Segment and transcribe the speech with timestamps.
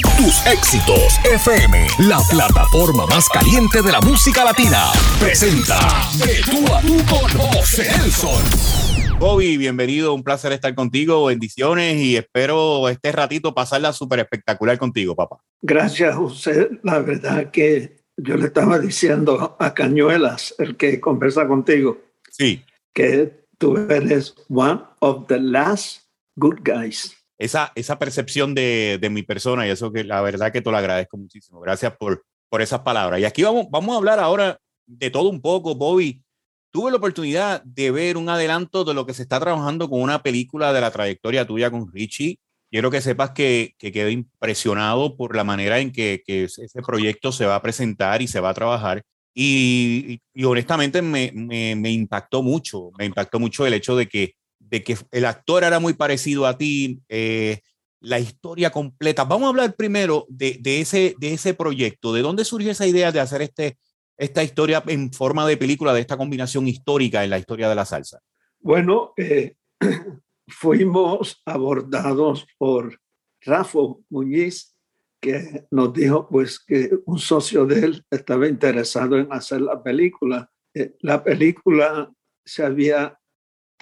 [0.00, 4.86] Tus éxitos FM, la plataforma más caliente de la música latina,
[5.20, 5.78] presenta
[6.16, 9.18] De tú a tú con José Nelson.
[9.18, 15.14] Bobby, bienvenido, un placer estar contigo, bendiciones y espero este ratito pasarla súper espectacular contigo,
[15.14, 15.40] papá.
[15.60, 16.70] Gracias, José.
[16.82, 22.00] La verdad que yo le estaba diciendo a Cañuelas, el que conversa contigo,
[22.30, 22.64] sí.
[22.94, 26.04] que tú eres one of the last
[26.36, 27.21] good guys.
[27.42, 30.76] Esa, esa percepción de, de mi persona y eso que la verdad que te lo
[30.76, 31.60] agradezco muchísimo.
[31.60, 33.20] Gracias por, por esas palabras.
[33.20, 36.22] Y aquí vamos, vamos a hablar ahora de todo un poco, Bobby.
[36.70, 40.22] Tuve la oportunidad de ver un adelanto de lo que se está trabajando con una
[40.22, 42.38] película de la trayectoria tuya con Richie
[42.72, 47.30] quiero que sepas que, que quedé impresionado por la manera en que, que, ese proyecto
[47.30, 49.02] se va a presentar y se va a trabajar.
[49.34, 54.34] Y, y, honestamente me, me, me, impactó mucho, me impactó mucho el hecho de que,
[54.72, 57.60] de que el actor era muy parecido a ti, eh,
[58.00, 59.24] la historia completa.
[59.24, 63.20] Vamos a hablar primero de, ese, de ese proyecto, de dónde surgió esa idea de
[63.20, 63.76] hacer este,
[64.16, 67.84] esta historia en forma de película, de esta combinación histórica en la historia de la
[67.84, 68.20] salsa.
[68.60, 69.56] Bueno, eh,
[70.48, 72.98] fuimos abordados por
[73.42, 74.74] Rafa Muñiz,
[75.20, 80.50] que nos dijo pues que un socio de él estaba interesado en hacer la película.
[80.72, 82.10] Eh, la película
[82.42, 83.18] se había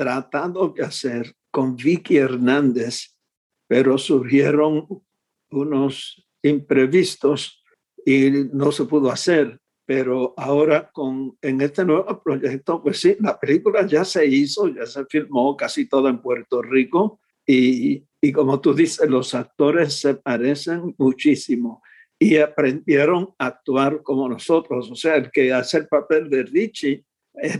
[0.01, 3.19] tratado de hacer con Vicky Hernández,
[3.69, 4.87] pero surgieron
[5.51, 7.63] unos imprevistos
[8.07, 9.61] y no se pudo hacer.
[9.85, 14.87] Pero ahora con, en este nuevo proyecto, pues sí, la película ya se hizo, ya
[14.87, 20.15] se filmó casi todo en Puerto Rico y, y como tú dices, los actores se
[20.15, 21.83] parecen muchísimo
[22.19, 27.05] y aprendieron a actuar como nosotros, o sea, el que hace el papel de Richie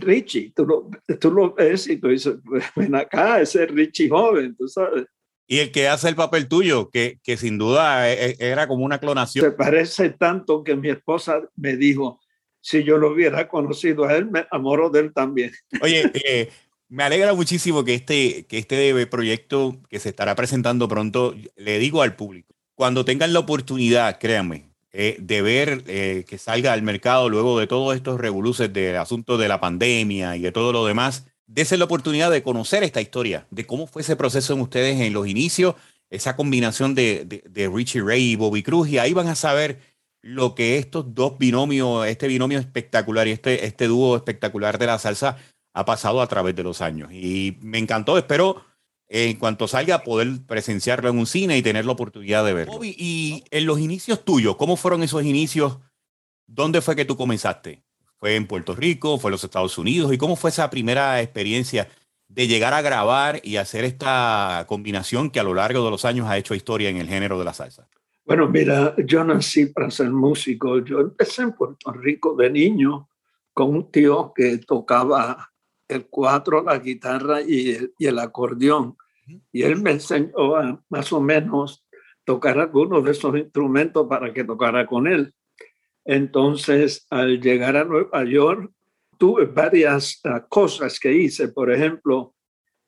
[0.01, 2.35] Richie, tú lo, tú lo ves y tú dices,
[2.75, 5.05] ven acá, ese es Richie joven, tú sabes.
[5.47, 8.85] Y el que hace el papel tuyo, que, que sin duda e, e, era como
[8.85, 9.43] una clonación.
[9.43, 12.21] Se parece tanto que mi esposa me dijo,
[12.61, 15.51] si yo lo hubiera conocido a él, me enamoro de él también.
[15.81, 16.49] Oye, eh,
[16.87, 22.01] me alegra muchísimo que este, que este proyecto que se estará presentando pronto, le digo
[22.01, 27.29] al público, cuando tengan la oportunidad, créanme, eh, de ver eh, que salga al mercado
[27.29, 31.27] luego de todos estos revoluciones del asunto de la pandemia y de todo lo demás,
[31.47, 35.13] dése la oportunidad de conocer esta historia, de cómo fue ese proceso en ustedes en
[35.13, 35.75] los inicios,
[36.09, 39.79] esa combinación de, de, Richie Ray y Bobby Cruz, y ahí van a saber
[40.21, 44.99] lo que estos dos binomios, este binomio espectacular y este, este dúo espectacular de la
[44.99, 45.37] salsa
[45.73, 47.11] ha pasado a través de los años.
[47.13, 48.61] Y me encantó, espero
[49.13, 52.75] en cuanto salga poder presenciarlo en un cine y tener la oportunidad de verlo.
[52.75, 55.79] Bobby, y en los inicios tuyos, ¿cómo fueron esos inicios?
[56.47, 57.83] ¿Dónde fue que tú comenzaste?
[58.15, 59.19] ¿Fue en Puerto Rico?
[59.19, 60.13] ¿Fue en los Estados Unidos?
[60.13, 61.89] ¿Y cómo fue esa primera experiencia
[62.29, 66.27] de llegar a grabar y hacer esta combinación que a lo largo de los años
[66.27, 67.89] ha hecho historia en el género de la salsa?
[68.23, 70.79] Bueno, mira, yo nací para ser músico.
[70.85, 73.09] Yo empecé en Puerto Rico de niño
[73.53, 75.50] con un tío que tocaba
[75.91, 78.95] el cuatro, la guitarra y el, y el acordeón.
[79.51, 81.85] Y él me enseñó a más o menos
[82.23, 85.33] tocar algunos de esos instrumentos para que tocara con él.
[86.03, 88.71] Entonces, al llegar a Nueva York,
[89.17, 91.49] tuve varias uh, cosas que hice.
[91.49, 92.33] Por ejemplo,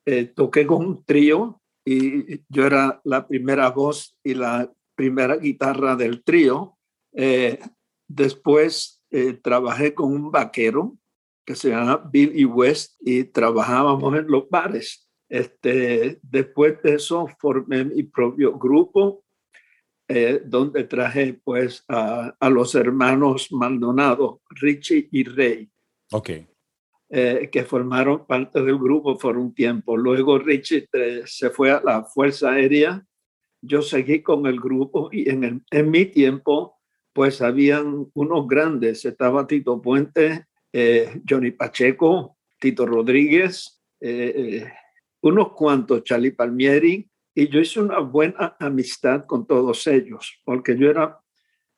[0.04, 5.96] eh, toqué con un trío y yo era la primera voz y la primera guitarra
[5.96, 6.76] del trío.
[7.12, 7.60] Eh,
[8.08, 10.96] después eh, trabajé con un vaquero
[11.44, 15.08] que se llama Billy West y trabajábamos en los bares.
[15.28, 19.24] Este, después de eso formé mi propio grupo
[20.06, 25.70] eh, donde traje pues a, a, los hermanos Maldonado, Richie y Rey.
[26.12, 26.30] Ok.
[27.16, 29.96] Eh, que formaron parte del grupo por un tiempo.
[29.96, 30.88] Luego Richie
[31.26, 33.06] se fue a la Fuerza Aérea.
[33.62, 36.80] Yo seguí con el grupo y en, el, en mi tiempo
[37.12, 39.04] pues habían unos grandes.
[39.04, 43.80] Estaba Tito Puente, eh, Johnny Pacheco, Tito Rodríguez,
[45.22, 50.90] unos cuantos, Charlie Palmieri, y yo hice una buena amistad con todos ellos, porque yo
[50.90, 51.18] era,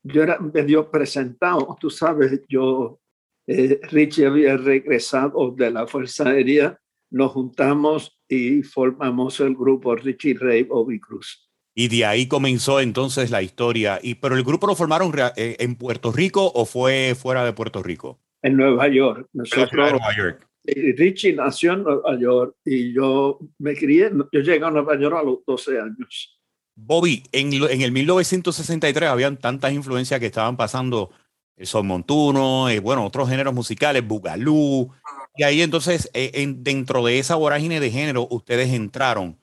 [0.02, 3.00] yo era medio presentado, tú sabes, yo,
[3.46, 6.78] eh, Richie había regresado de la Fuerza Aérea,
[7.10, 11.48] nos juntamos y formamos el grupo Richie Ray Bobby Cruz.
[11.74, 14.00] Y de ahí comenzó entonces la historia.
[14.02, 17.82] Y, ¿Pero el grupo lo formaron eh, en Puerto Rico o fue fuera de Puerto
[17.82, 18.18] Rico?
[18.42, 19.28] En Nueva York.
[19.32, 20.46] Nosotros, Nueva York.
[20.64, 25.22] Richie nació en Nueva York y yo me crié, yo llegué a Nueva York a
[25.22, 26.40] los 12 años.
[26.74, 31.10] Bobby, en, en el 1963 habían tantas influencias que estaban pasando
[31.56, 34.92] el son montuno, eh, bueno, otros géneros musicales, bugalú,
[35.36, 39.40] y ahí entonces eh, en, dentro de esa vorágine de género ustedes entraron.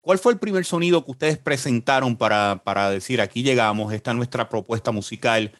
[0.00, 4.16] ¿Cuál fue el primer sonido que ustedes presentaron para, para decir aquí llegamos, esta es
[4.16, 5.52] nuestra propuesta musical,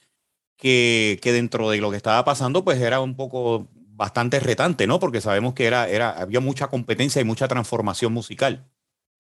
[0.56, 4.98] que, que, dentro de lo que estaba pasando, pues era un poco bastante retante, ¿no?
[4.98, 8.66] Porque sabemos que era, era, había mucha competencia y mucha transformación musical.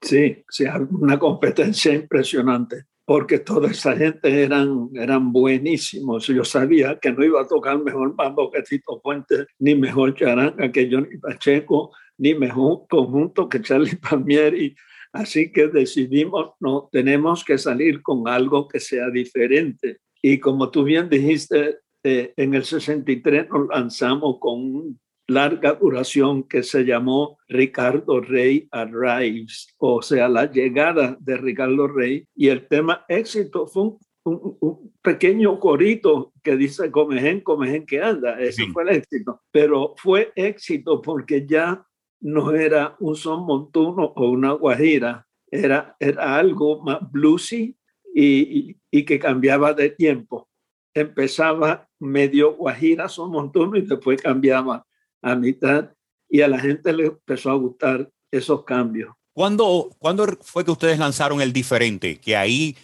[0.00, 6.26] Sí, sí, una competencia impresionante, porque toda esa gente eran, eran buenísimos.
[6.26, 10.70] Yo sabía que no iba a tocar mejor mambo que Tito Fuentes, ni mejor charanga
[10.70, 14.76] que Johnny Pacheco, ni mejor conjunto que Charlie Palmieri.
[15.12, 20.00] Así que decidimos, no, tenemos que salir con algo que sea diferente.
[20.26, 26.62] Y como tú bien dijiste, eh, en el 63 nos lanzamos con larga duración que
[26.62, 32.26] se llamó Ricardo Rey Arrives, o sea, la llegada de Ricardo Rey.
[32.34, 38.40] Y el tema éxito fue un, pequeño corito que dice Comején, Comején que anda.
[38.40, 39.42] Ese fue el éxito.
[39.50, 41.86] Pero fue éxito porque ya
[42.22, 47.76] no era un son montuno o una guajira, era, era algo más bluesy
[48.14, 50.48] y, y que cambiaba de tiempo
[50.94, 54.86] empezaba medio guajira, son montones y después cambiaba
[55.20, 55.90] a mitad
[56.28, 59.12] y a la gente le empezó a gustar esos cambios.
[59.32, 62.20] ¿Cuándo, ¿Cuándo fue que ustedes lanzaron el diferente?
[62.20, 62.76] Que ahí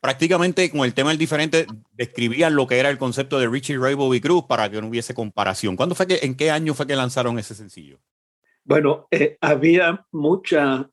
[0.00, 3.94] prácticamente con el tema del diferente describían lo que era el concepto de Richie Ray
[3.94, 5.76] Bobby Cruz para que no hubiese comparación.
[5.76, 7.98] ¿Cuándo fue que, en qué año fue que lanzaron ese sencillo?
[8.64, 10.90] Bueno, eh, había mucha,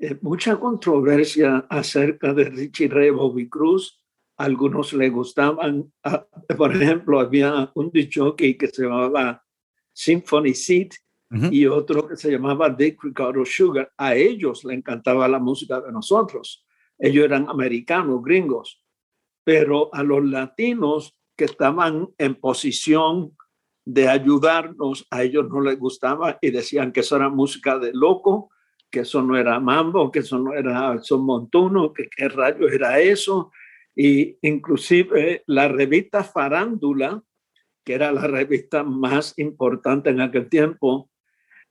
[0.00, 3.98] eh, mucha controversia acerca de Richie Ray Bobby Cruz
[4.36, 5.92] algunos le gustaban.
[6.56, 9.42] Por ejemplo, había un dicho que se llamaba
[9.92, 10.94] Symphony Seat
[11.50, 13.90] y otro que se llamaba Dick Ricardo Sugar.
[13.96, 16.64] A ellos le encantaba la música de nosotros.
[16.98, 18.82] Ellos eran americanos, gringos.
[19.42, 23.36] Pero a los latinos que estaban en posición
[23.84, 28.50] de ayudarnos, a ellos no les gustaba y decían que eso era música de loco,
[28.96, 32.98] que eso no era mambo, que eso no era son montuno, que qué rayos era
[32.98, 33.52] eso,
[33.94, 37.22] y inclusive la revista Farándula,
[37.84, 41.10] que era la revista más importante en aquel tiempo,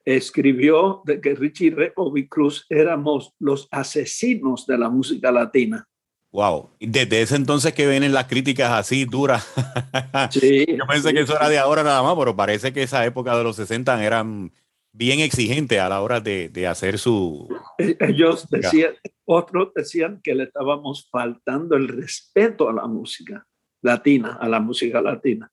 [0.06, 5.84] escribió de que Richie Repo y Cruz éramos los asesinos de la música latina.
[6.32, 9.52] Wow, desde ese entonces que vienen las críticas así duras.
[10.30, 13.36] Sí, Yo pensé que eso era de ahora nada más, pero parece que esa época
[13.36, 14.52] de los 60 eran
[14.96, 17.50] bien exigentes a la hora de, de hacer su...
[17.78, 18.94] Eh, ellos decían,
[19.26, 23.46] otros decían que le estábamos faltando el respeto a la música
[23.82, 25.52] latina, a la música latina.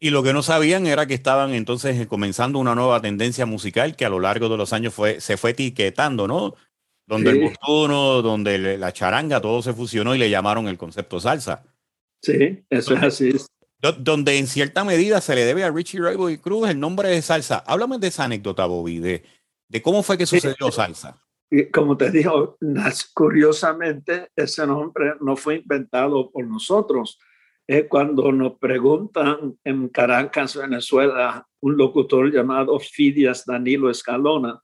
[0.00, 4.04] Y lo que no sabían era que estaban entonces comenzando una nueva tendencia musical que
[4.04, 6.54] a lo largo de los años fue, se fue etiquetando, ¿no?
[7.06, 11.62] Donde el montuno, donde la charanga, todo se fusionó y le llamaron el concepto salsa.
[12.20, 13.32] Sí, eso es así.
[13.98, 17.58] Donde en cierta medida se le debe a Richie Ray Cruz el nombre de salsa.
[17.66, 19.24] Háblame de esa anécdota, Bobby, de,
[19.68, 21.22] de cómo fue que sucedió salsa
[21.70, 22.56] como te digo,
[23.14, 27.18] curiosamente ese nombre no fue inventado por nosotros.
[27.66, 34.60] Es cuando nos preguntan en Caracas, Venezuela, un locutor llamado Fidias Danilo Escalona,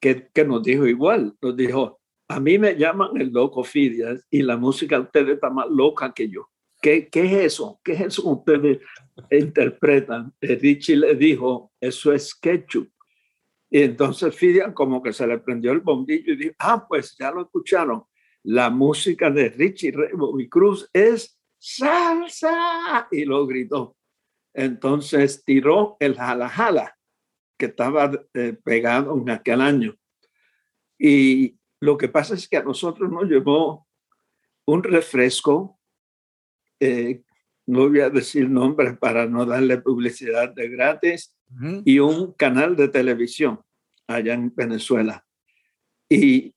[0.00, 4.42] que, que nos dijo igual, nos dijo, a mí me llaman el loco Fidias y
[4.42, 6.48] la música de ustedes está más loca que yo.
[6.80, 7.80] ¿Qué, ¿Qué, es eso?
[7.84, 8.78] ¿Qué es eso ustedes
[9.30, 10.32] interpretan?
[10.40, 12.90] Richie le dijo, eso es ketchup.
[13.70, 17.30] Y entonces Fidian como que se le prendió el bombillo y dijo, ah, pues ya
[17.30, 18.04] lo escucharon.
[18.42, 19.92] La música de Richie
[20.38, 23.06] y Cruz es salsa.
[23.10, 23.96] Y lo gritó.
[24.52, 26.96] Entonces tiró el jala jala
[27.56, 29.94] que estaba eh, pegado en aquel año.
[30.98, 33.86] Y lo que pasa es que a nosotros nos llevó
[34.66, 35.79] un refresco,
[36.80, 37.22] eh,
[37.66, 41.36] no voy a decir nombres para no darle publicidad de gratis,
[41.84, 43.60] y un canal de televisión
[44.06, 45.24] allá en Venezuela.
[46.08, 46.54] Y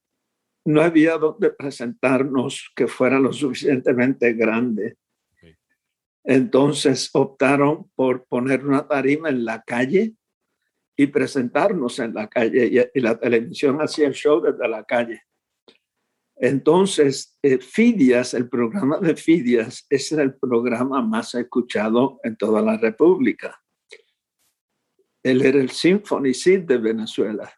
[0.65, 4.97] no había donde presentarnos que fuera lo suficientemente grande.
[6.23, 10.13] Entonces optaron por poner una tarima en la calle
[10.95, 12.89] y presentarnos en la calle.
[12.93, 15.23] Y, la televisión hacía el show desde la calle.
[16.35, 22.77] Entonces, eh, Fidias, el programa de Fidias, es el programa más escuchado en toda la
[22.77, 23.59] República.
[25.23, 27.53] Él era el Symphony Seed de Venezuela.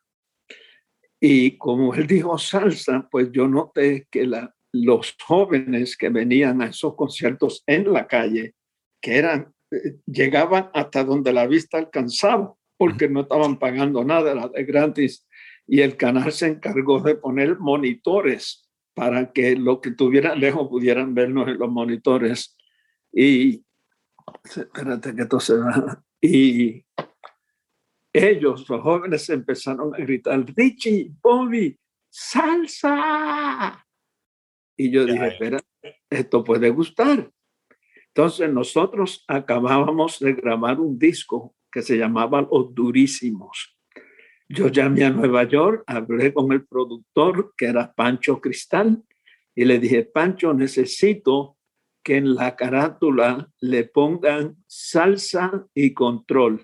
[1.19, 4.29] Y como él dijo salsa, pues yo noté que
[4.73, 8.53] los jóvenes que venían a esos conciertos en la calle,
[9.01, 14.49] que eran, eh, llegaban hasta donde la vista alcanzaba, porque no estaban pagando nada, era
[14.49, 15.25] de gratis.
[15.65, 18.64] Y el canal se encargó de poner monitores
[18.95, 22.57] para que lo que tuvieran lejos pudieran vernos en los monitores.
[23.11, 23.63] Y
[24.43, 26.01] espérate que esto se va.
[26.21, 26.83] Y
[28.11, 31.77] ellos, los jóvenes, empezaron a gritar, Richie, Bobby,
[32.09, 33.85] salsa.
[34.77, 35.61] Y yo dije, espera,
[36.09, 37.29] esto puede gustar.
[38.07, 43.74] Entonces nosotros acabábamos de grabar un disco que se llamaba Los Durísimos.
[44.47, 49.03] Yo llamé a Nueva York, hablé con el productor que era Pancho Cristal
[49.55, 51.57] y le dije, Pancho, necesito
[52.03, 56.63] que en la carátula le pongan salsa y control.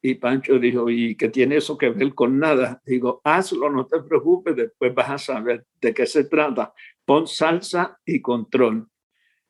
[0.00, 2.80] Y Pancho dijo, ¿y qué tiene eso que ver con nada?
[2.86, 6.72] Digo, hazlo, no te preocupes, después vas a saber de qué se trata.
[7.04, 8.88] Pon salsa y control.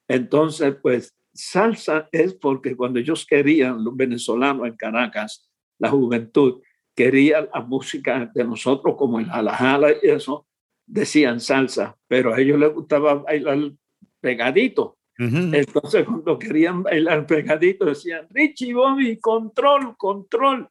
[0.09, 5.49] Entonces, pues salsa es porque cuando ellos querían, los venezolanos en Caracas,
[5.79, 6.61] la juventud,
[6.97, 10.47] quería la música de nosotros como el jala y eso,
[10.87, 13.73] decían salsa, pero a ellos les gustaba bailar
[14.21, 14.97] pegadito.
[15.19, 20.69] Entonces, cuando querían bailar pegadito, decían, Richie Bobby, control, control.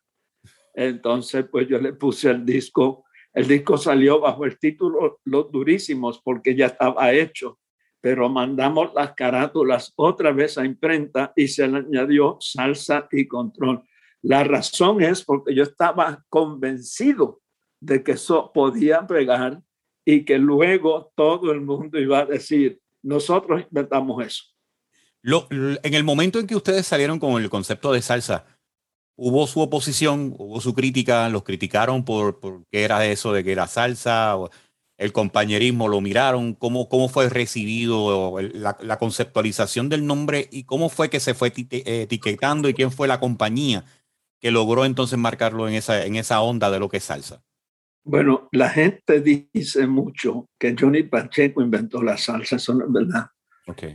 [0.73, 3.05] Entonces, pues yo le puse el disco.
[3.33, 7.59] El disco salió bajo el título Los Durísimos porque ya estaba hecho,
[7.99, 13.83] pero mandamos las carátulas otra vez a imprenta y se le añadió salsa y control.
[14.25, 17.41] La razón es porque yo estaba convencido
[17.79, 19.61] de que eso podía pegar
[20.03, 24.43] y que luego todo el mundo iba a decir, nosotros inventamos eso.
[25.51, 28.47] en el momento en que ustedes salieron con el concepto de salsa,
[29.15, 33.51] hubo su oposición, hubo su crítica, los criticaron por, por qué era eso de que
[33.51, 34.35] era salsa,
[34.97, 40.89] el compañerismo, lo miraron, cómo, cómo fue recibido la, la conceptualización del nombre y cómo
[40.89, 43.85] fue que se fue etiquetando y quién fue la compañía
[44.39, 47.43] que logró entonces marcarlo en esa, en esa onda de lo que es salsa.
[48.03, 53.29] Bueno, la gente dice mucho que Johnny Pacheco inventó la salsa, eso no es verdad.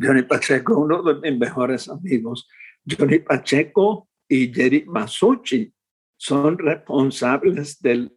[0.02, 2.48] Johnny Pacheco, uno de mis mejores amigos.
[2.84, 5.72] Johnny Pacheco y Jerry Masucci
[6.16, 8.12] son responsables del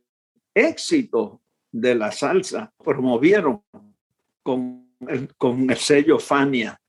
[0.54, 2.74] éxito de la salsa.
[2.84, 3.64] Promovieron
[4.42, 6.80] con el, con el sello Fania.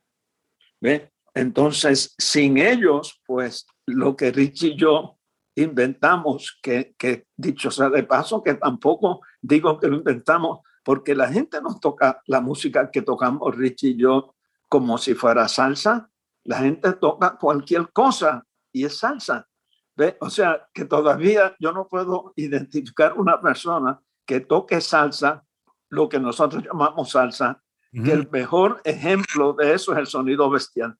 [0.80, 1.10] ¿Ve?
[1.34, 5.18] Entonces, sin ellos, pues lo que Richie y yo
[5.56, 11.28] inventamos, que, que dicho sea de paso, que tampoco digo que lo inventamos, porque la
[11.28, 14.34] gente nos toca la música que tocamos Richie y yo
[14.68, 16.10] como si fuera salsa.
[16.44, 19.48] La gente toca cualquier cosa y es salsa.
[19.96, 20.16] ¿Ve?
[20.20, 25.44] O sea, que todavía yo no puedo identificar una persona que toque salsa,
[25.88, 30.96] lo que nosotros llamamos salsa, que el mejor ejemplo de eso es el sonido bestial.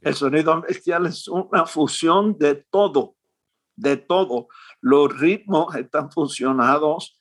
[0.00, 3.16] El sonido bestial es una fusión de todo
[3.76, 4.48] de todo.
[4.80, 7.20] Los ritmos están funcionados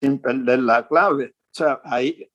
[0.00, 1.34] sin perder la clave.
[1.36, 2.28] O sea, ahí,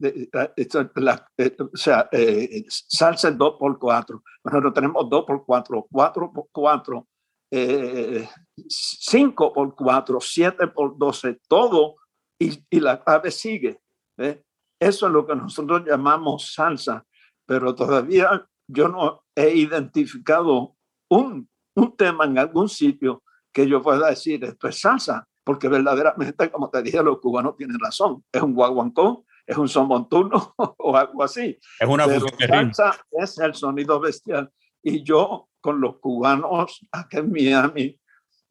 [0.96, 1.28] la,
[1.74, 7.08] o sea, eh, salsa 2 por 4 Nosotros tenemos 2 por 4 4 por 4
[7.52, 8.30] eh,
[8.68, 11.96] 5 por 4 7 por 12, todo,
[12.40, 13.82] y, y la clave sigue.
[14.18, 14.44] ¿eh?
[14.80, 17.06] Eso es lo que nosotros llamamos salsa,
[17.46, 20.76] pero todavía yo no he identificado
[21.10, 21.49] un
[21.80, 26.70] un tema en algún sitio que yo pueda decir esto es salsa, porque verdaderamente, como
[26.70, 28.24] te dije, los cubanos tienen razón.
[28.32, 31.58] Es un guaguancó, es un son montuno o algo así.
[31.80, 34.52] Es una Pero salsa es el sonido bestial.
[34.84, 38.00] Y yo con los cubanos aquí en Miami,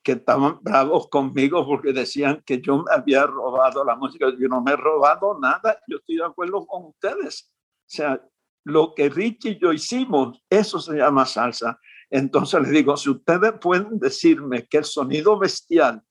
[0.02, 4.26] que estaban bravos conmigo porque decían que yo me había robado la música.
[4.38, 7.52] Yo no me he robado nada, yo estoy de acuerdo con ustedes.
[7.52, 8.20] O sea,
[8.64, 11.78] lo que Richie y yo hicimos, eso se llama salsa.
[12.10, 16.02] Entonces les digo, si ustedes pueden decirme que el sonido bestial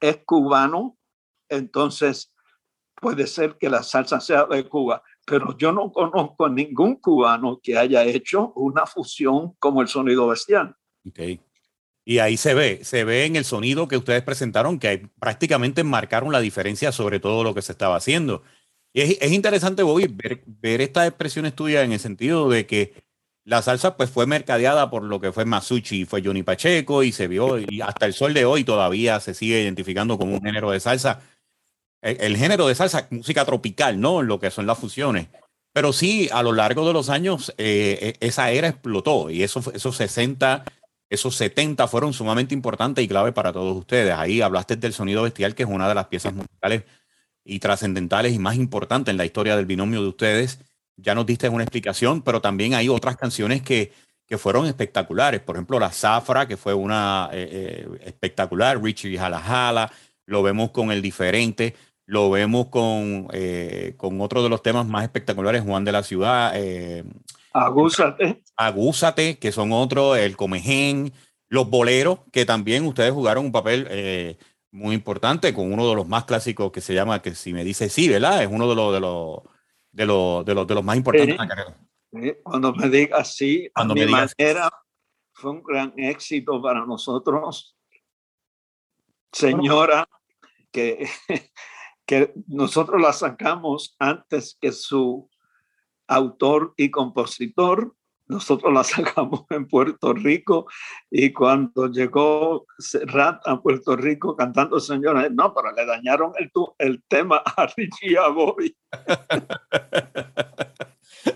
[0.00, 0.98] es cubano,
[1.48, 2.32] entonces
[3.00, 7.60] puede ser que la salsa sea de Cuba, pero yo no conozco a ningún cubano
[7.62, 10.74] que haya hecho una fusión como el sonido bestial.
[11.08, 11.40] Okay.
[12.04, 16.32] Y ahí se ve, se ve en el sonido que ustedes presentaron que prácticamente marcaron
[16.32, 18.42] la diferencia sobre todo lo que se estaba haciendo.
[18.92, 22.94] Y es, es interesante, Bobby, ver, ver estas expresiones tuyas en el sentido de que
[23.48, 27.28] la salsa pues fue mercadeada por lo que fue Masucci, fue Johnny Pacheco y se
[27.28, 30.80] vio y hasta el sol de hoy todavía se sigue identificando como un género de
[30.80, 31.22] salsa.
[32.02, 34.22] El, género de salsa, música tropical, ¿no?
[34.22, 35.28] Lo que son las fusiones.
[35.72, 39.62] Pero sí, a lo largo de los años, eh, e, esa era explotó y eso,
[39.74, 40.64] esos 60,
[41.08, 44.12] esos 70 fueron sumamente importantes y clave para todos ustedes.
[44.14, 46.82] Ahí hablaste del sonido bestial, que es una de las piezas musicales
[47.44, 50.60] y trascendentales y más importantes en la historia del binomio de ustedes
[50.98, 53.92] ya nos diste una explicación, pero también hay otras canciones que,
[54.26, 55.40] que fueron espectaculares.
[55.40, 59.90] Por ejemplo, La Zafra, que fue una eh, eh, espectacular, Richie Jala Jala,
[60.26, 61.74] lo vemos con El Diferente,
[62.04, 66.52] lo vemos con, eh, con otro de los temas más espectaculares, Juan de la Ciudad.
[67.52, 68.42] Agúzate.
[68.56, 71.12] Agúzate, que son otros, El Comején,
[71.48, 74.36] Los Boleros, que también ustedes jugaron un papel
[74.70, 77.88] muy importante con uno de los más clásicos que se llama que si me dice
[77.88, 78.42] sí, ¿verdad?
[78.42, 79.40] Es uno de los de los
[79.98, 81.76] de los de los, de los más importantes de la carrera.
[82.42, 84.70] Cuando me diga sí, a mi manera
[85.32, 87.76] fue un gran éxito para nosotros.
[89.32, 90.08] Señora,
[90.70, 91.06] que,
[92.06, 95.28] que nosotros la sacamos antes que su
[96.06, 97.94] autor y compositor.
[98.28, 100.66] Nosotros la sacamos en Puerto Rico
[101.10, 107.02] y cuando llegó Serrat a Puerto Rico cantando Señora, no, pero le dañaron el, el
[107.08, 108.76] tema a Richie y a Bobby.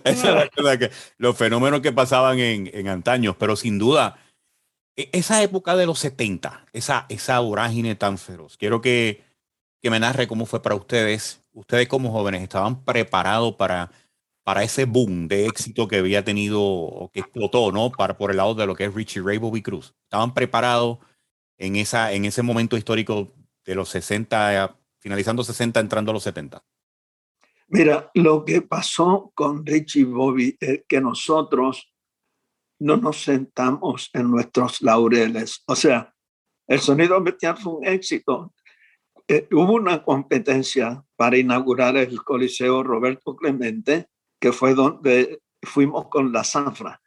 [0.05, 4.17] Esa es que los fenómenos que pasaban en, en antaños, pero sin duda,
[4.97, 9.23] e, esa época de los 70, esa, esa vorágine tan feroz, quiero que,
[9.81, 11.41] que me narre cómo fue para ustedes.
[11.53, 13.91] Ustedes como jóvenes estaban preparados para,
[14.45, 17.91] para ese boom de éxito que había tenido que explotó, ¿no?
[17.91, 19.95] Para, por el lado de lo que es Richie Ray Bobby Cruz.
[20.05, 20.99] Estaban preparados
[21.59, 23.33] en, esa, en ese momento histórico
[23.65, 26.65] de los 60, finalizando 60, entrando a los 70.
[27.69, 31.93] Mira, lo que pasó con Richie Bobby es que nosotros
[32.81, 35.63] no nos sentamos en nuestros laureles.
[35.67, 36.13] O sea,
[36.67, 38.53] el sonido bestial fue un éxito.
[39.29, 44.09] Eh, hubo una competencia para inaugurar el Coliseo Roberto Clemente,
[44.43, 47.01] que fue donde fuimos con la zafra.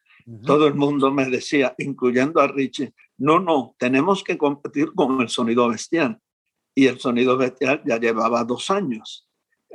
[0.44, 5.28] Todo el mundo me decía, incluyendo a Richie, no, no, tenemos que competir con el
[5.28, 6.18] sonido bestial.
[6.74, 9.26] Y el sonido bestial ya llevaba dos años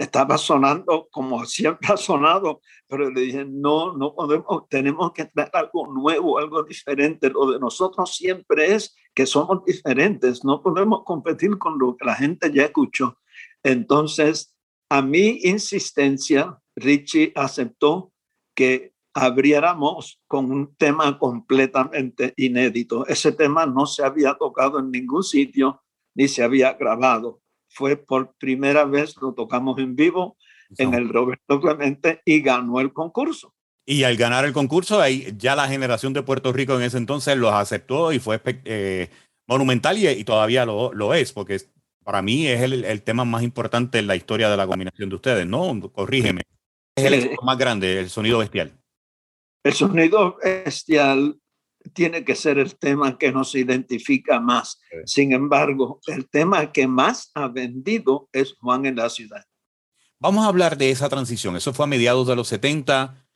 [0.01, 5.51] estaba sonando como siempre ha sonado, pero le dije, no, no podemos, tenemos que traer
[5.53, 7.29] algo nuevo, algo diferente.
[7.29, 12.15] Lo de nosotros siempre es que somos diferentes, no podemos competir con lo que la
[12.15, 13.19] gente ya escuchó.
[13.63, 14.57] Entonces,
[14.89, 18.13] a mi insistencia, Richie aceptó
[18.55, 23.07] que abriéramos con un tema completamente inédito.
[23.07, 25.83] Ese tema no se había tocado en ningún sitio
[26.15, 30.37] ni se había grabado fue por primera vez, lo tocamos en vivo
[30.77, 33.55] en el Roberto Clemente y ganó el concurso.
[33.87, 37.37] Y al ganar el concurso, ahí ya la generación de Puerto Rico en ese entonces
[37.37, 39.09] los aceptó y fue eh,
[39.49, 41.61] monumental y, todavía lo, lo, es, porque
[42.05, 45.17] para mí es el, el, tema más importante en la historia de la combinación de
[45.17, 45.81] ustedes, ¿no?
[45.93, 46.43] Corrígeme.
[46.97, 48.79] Es el éxito más grande, el sonido bestial.
[49.63, 51.39] El sonido bestial
[51.93, 54.81] tiene que ser el tema que nos identifica más.
[55.07, 59.45] Sin embargo, el tema que más ha vendido es Juan en la ciudad.
[60.19, 61.57] Vamos a hablar de esa transición.
[61.57, 63.27] Eso fue a mediados de los 70.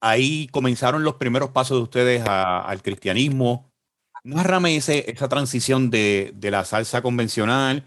[0.00, 3.70] Ahí comenzaron los primeros pasos de ustedes al cristianismo.
[4.24, 7.84] Nárrame ese, esa transición de, de, la salsa convencional.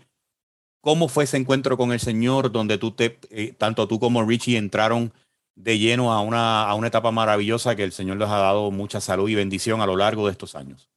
[0.83, 4.57] ¿Cómo fue ese encuentro con el Señor donde tú te, eh, tanto tú como Richie
[4.57, 5.13] entraron
[5.55, 8.99] de lleno a una, a una etapa maravillosa que el Señor les ha dado mucha
[8.99, 10.89] salud y bendición a lo largo de estos años?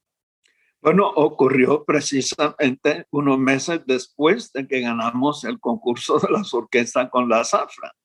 [0.81, 7.29] Bueno, ocurrió precisamente unos meses después de que ganamos el concurso de las orquestas con
[7.29, 7.95] la zafra.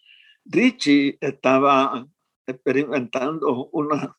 [0.45, 2.07] Richie estaba
[2.47, 4.15] experimentando unos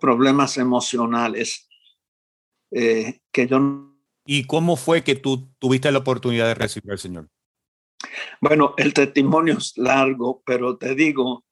[0.00, 1.68] problemas emocionales
[2.70, 3.91] eh, que yo...
[4.24, 7.28] ¿Y cómo fue que tú tuviste la oportunidad de recibir al Señor?
[8.40, 11.44] Bueno, el testimonio es largo, pero te digo,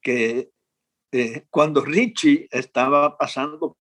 [0.00, 0.50] que
[1.12, 3.76] eh, cuando Richie estaba pasando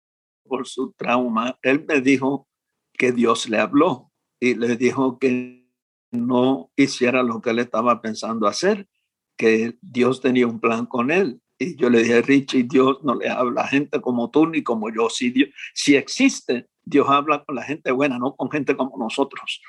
[0.44, 2.48] por su trauma, él me dijo
[2.92, 5.68] que Dios le habló y le dijo que
[6.11, 8.88] no hiciera lo que él estaba pensando hacer,
[9.37, 11.40] que Dios tenía un plan con él.
[11.59, 14.90] Y yo le dije, Richie, Dios no le habla a gente como tú ni como
[14.90, 15.11] yo.
[15.11, 19.61] Si, Dios, si existe, Dios habla con la gente buena, no con gente como nosotros.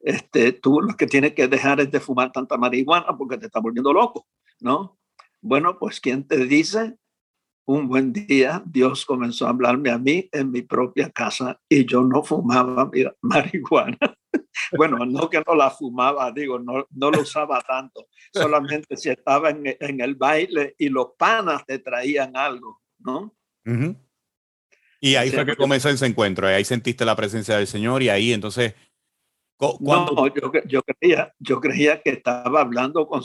[0.00, 3.60] Este, tú lo que tienes que dejar es de fumar tanta marihuana porque te está
[3.60, 4.26] volviendo loco,
[4.60, 4.98] ¿no?
[5.40, 6.96] Bueno, pues ¿quién te dice?
[7.64, 12.02] Un buen día Dios comenzó a hablarme a mí en mi propia casa y yo
[12.02, 12.90] no fumaba
[13.22, 13.98] marihuana.
[14.76, 19.50] bueno, no que no la fumaba, digo, no, no lo usaba tanto, solamente si estaba
[19.50, 23.36] en, el baile y los panas te traían algo, ¿no?
[25.04, 28.32] Y ahí fue que comenzó ese encuentro, ahí sentiste la presencia del Señor y ahí
[28.32, 28.74] entonces...
[29.80, 33.22] No, yo, yo, creía, yo creía que estaba hablando con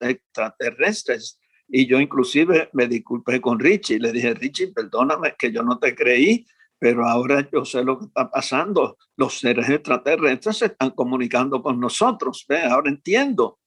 [0.00, 1.40] extraterrestres.
[1.68, 3.98] Y yo inclusive me disculpé con Richie.
[3.98, 6.46] Le dije, Richie, perdóname que yo no te creí,
[6.78, 8.98] pero ahora yo sé lo que está pasando.
[9.16, 12.44] Los seres extraterrestres se están comunicando con nosotros.
[12.48, 12.62] ¿ve?
[12.62, 13.58] Ahora entiendo.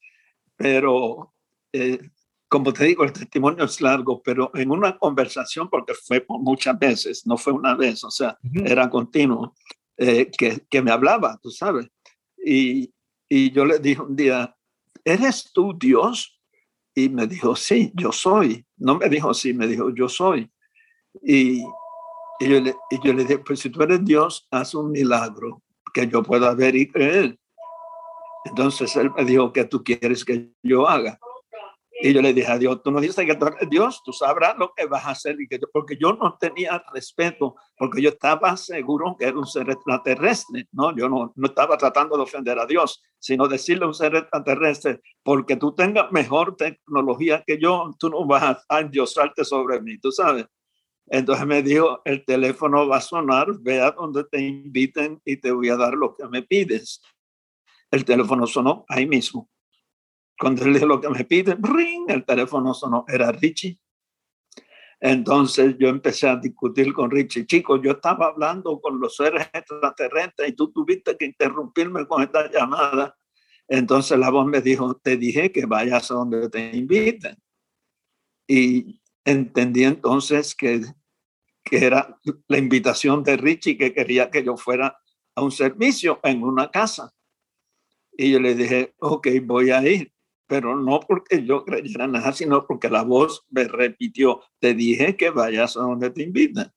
[0.56, 1.34] Pero,
[1.74, 2.00] eh,
[2.54, 7.26] como te digo, el testimonio es largo, pero en una conversación, porque fue muchas veces,
[7.26, 9.56] no fue una vez, o sea, era continuo,
[9.98, 11.88] eh, que, que, me hablaba, tú sabes.
[12.38, 12.94] Y,
[13.28, 14.56] y yo le dije un día,
[15.04, 16.39] ¿eres tú Dios?
[16.94, 18.63] Y me dijo, sí, yo soy.
[18.78, 20.48] No me dijo sí, me dijo, yo soy.
[21.24, 21.63] Y,
[22.39, 25.63] Y yo, le, y yo le dije, pues si tú eres Dios, haz un milagro
[25.92, 27.36] que yo pueda ver y creer.
[28.46, 31.18] Entonces él me dijo, ¿qué tú quieres que yo haga?
[32.06, 34.86] Y yo le dije a Dios, tú no dices que Dios, tú sabrás lo que
[34.88, 35.39] vas a hacer.
[35.39, 39.70] Y que porque yo no tenía respeto, porque yo estaba seguro que era un ser
[39.70, 40.94] extraterrestre, ¿no?
[40.94, 45.00] Yo no, no estaba tratando de ofender a Dios, sino decirle a un ser extraterrestre,
[45.24, 50.12] porque tú tengas mejor tecnología que yo, tú no vas a endiosarte sobre mí, tú
[50.12, 50.46] sabes.
[51.06, 55.54] Entonces me dijo, el teléfono va a sonar, ve a donde te inviten y te
[55.54, 57.02] voy a dar lo que me pides.
[57.89, 59.50] El teléfono sonó ahí mismo.
[60.44, 63.80] Cuando él dijo lo que me pide, ring, el teléfono sonó, era Richie.
[65.00, 67.46] Entonces yo empecé a discutir con Richie.
[67.46, 72.52] Chicos, yo estaba hablando con los seres extraterrestres y tú tuviste que interrumpirme con esta
[72.52, 73.16] llamada.
[73.70, 77.38] Entonces la voz me dijo, te dije que vayas a donde te inviten.
[78.46, 80.82] Y entendí entonces que,
[81.64, 85.00] que era la invitación de Richie que quería que yo fuera
[85.36, 87.14] a un servicio en una casa.
[88.18, 90.14] Y yo le dije, ok, voy a ir
[90.48, 95.30] pero no porque yo creyera nada, sino porque la voz me repitió, te dije que
[95.30, 96.72] vayas a donde te invitan.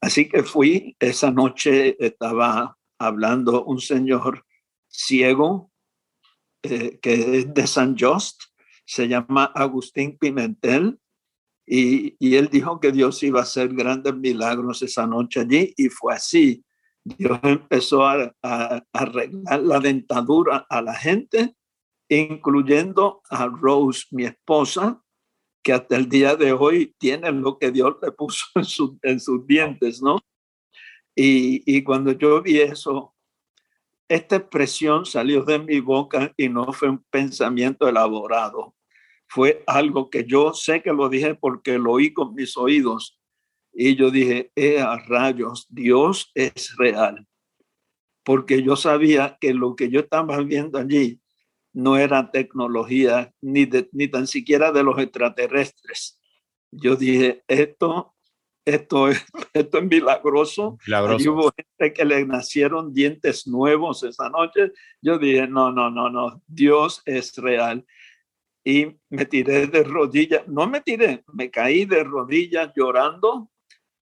[0.00, 4.44] Así que fui, esa noche estaba hablando un señor
[4.88, 5.70] ciego
[6.62, 8.42] eh, que es de San Just,
[8.84, 10.98] se llama Agustín Pimentel,
[11.68, 15.88] y, y, él dijo que Dios iba a hacer grandes milagros esa noche allí, y
[15.88, 16.64] fue así.
[17.02, 21.55] Dios empezó a, a arreglar la dentadura a la gente
[22.08, 25.02] incluyendo a Rose, mi esposa,
[25.62, 29.46] que hasta el día de hoy tiene lo que Dios le puso en, en sus
[29.46, 30.18] dientes, ¿no?
[31.14, 33.14] Y, y cuando yo vi eso,
[34.08, 38.74] esta expresión salió de mi boca y no fue un pensamiento elaborado.
[39.28, 43.18] Fue algo que yo sé que lo dije porque lo oí con mis oídos.
[43.72, 47.26] Y yo dije, eh, a rayos, Dios es real.
[48.24, 51.20] Porque yo sabía que lo que yo estaba viendo allí
[51.76, 56.18] no era tecnología ni, ni tan siquiera de los extraterrestres.
[56.72, 58.14] Yo dije, esto,
[58.64, 60.78] esto, es, esto es milagroso.
[61.18, 64.72] Y hubo gente que le nacieron dientes nuevos esa noche.
[65.02, 67.84] Yo dije, no, no, no, no, Dios es real.
[68.64, 73.50] Y me tiré de rodillas, no me tiré, me caí de rodillas llorando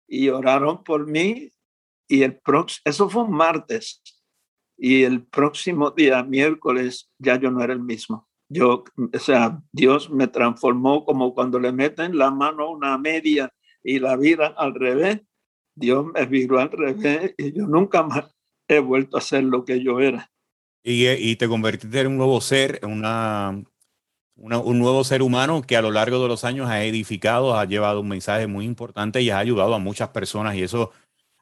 [0.06, 1.50] y oraron por mí.
[2.06, 4.00] Y el próximo, eso fue un martes
[4.76, 8.28] y el próximo día, miércoles, ya yo no era el mismo.
[8.48, 13.52] Yo, o sea, Dios me transformó como cuando le meten la mano a una media
[13.82, 15.22] y la vida al revés.
[15.74, 18.32] Dios me viró al revés y yo nunca más
[18.68, 20.30] he vuelto a ser lo que yo era.
[20.82, 23.64] Y, y te convertiste en un nuevo ser, una,
[24.36, 28.00] un nuevo ser humano que a lo largo de los años ha edificado, ha llevado
[28.00, 30.54] un mensaje muy importante y ha ayudado a muchas personas.
[30.56, 30.92] Y eso,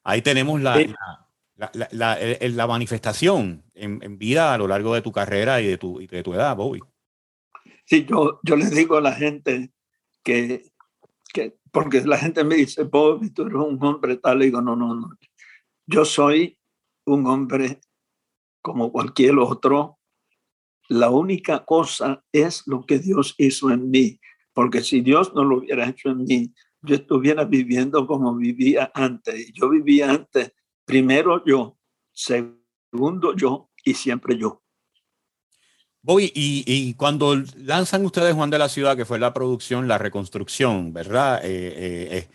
[0.04, 1.21] ahí tenemos la, la,
[1.90, 6.22] la, la, manifestación en, vida a lo largo de tu carrera y de tu, de
[6.22, 6.80] tu edad, Bobby.
[7.84, 9.72] Sí, yo, yo les digo a la gente
[10.22, 10.70] que,
[11.32, 14.76] que, porque la gente me dice, Bobby, tú eres un hombre tal, y digo, no,
[14.76, 15.10] no, no.
[15.86, 16.58] Yo soy
[17.06, 17.80] un hombre
[18.60, 19.98] como cualquier otro.
[20.88, 24.20] La única cosa es lo que Dios hizo en mí,
[24.52, 29.52] porque si Dios no lo hubiera hecho en mí, yo estuviera viviendo como vivía antes.
[29.52, 30.52] Yo vivía antes
[30.84, 31.78] Primero yo,
[32.12, 34.62] segundo yo y siempre yo.
[36.04, 40.92] Voy, y, cuando lanzan ustedes Juan de la Ciudad, que fue la producción, la reconstrucción,
[40.92, 41.44] ¿verdad?
[41.44, 42.28] Eh, eh, eh,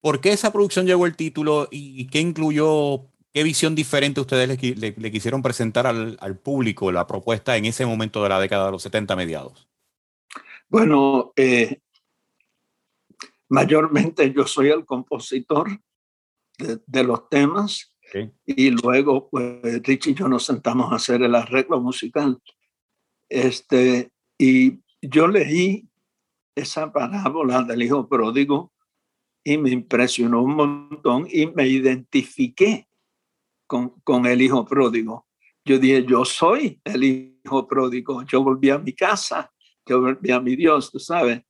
[0.00, 5.10] ¿Por qué esa producción llegó el título y qué incluyó, qué visión diferente ustedes le,
[5.10, 8.82] quisieron presentar al, al, público, la propuesta en ese momento de la década de los
[8.82, 9.68] 70 mediados?
[10.68, 11.32] Bueno,
[13.48, 15.68] mayormente yo soy el compositor
[16.86, 17.94] de, los temas
[18.44, 22.40] y luego pues Richie y yo nos sentamos a hacer el arreglo musical.
[23.28, 25.88] Este, y yo leí
[26.54, 28.72] esa parábola del hijo pródigo
[29.44, 32.88] y me impresionó un montón y me identifiqué
[33.66, 35.26] con, con el hijo pródigo.
[35.64, 39.52] Yo dije, yo soy el hijo pródigo, yo volví a mi casa,
[39.86, 41.42] yo volví a mi Dios, tú sabes.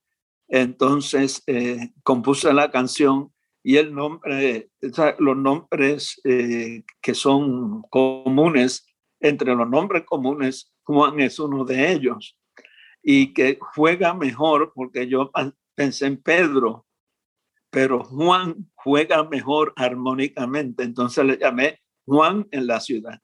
[0.48, 4.70] Entonces eh, compuse la canción y el nombre,
[5.18, 8.86] los nombres eh, que son comunes,
[9.20, 12.38] entre los nombres comunes, Juan es uno de ellos,
[13.02, 15.30] y que juega mejor, porque yo
[15.74, 16.86] pensé en Pedro,
[17.70, 23.20] pero Juan juega mejor armónicamente, entonces le llamé Juan en la ciudad.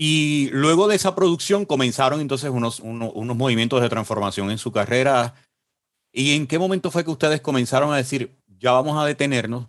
[0.00, 4.70] Y luego de esa producción comenzaron entonces unos, unos, unos movimientos de transformación en su
[4.70, 5.34] carrera.
[6.12, 9.68] ¿Y en qué momento fue que ustedes comenzaron a decir, ya vamos a detenernos,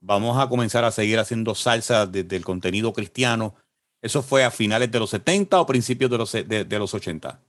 [0.00, 3.54] vamos a comenzar a seguir haciendo salsa desde el contenido cristiano.
[4.02, 7.40] ¿Eso fue a finales de los 70 o principios de los, de, los 80?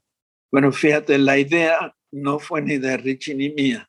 [0.50, 3.88] Bueno, fíjate, la idea no fue ni de Richie ni mía.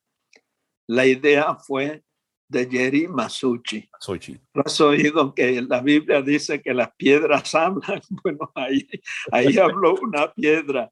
[0.88, 2.04] La idea fue
[2.49, 3.88] de Jerry Masucci.
[3.91, 4.39] Masucci.
[4.54, 8.02] has oído que la Biblia dice que las piedras hablan?
[8.23, 8.88] Bueno, ahí,
[9.32, 10.91] ahí habló una piedra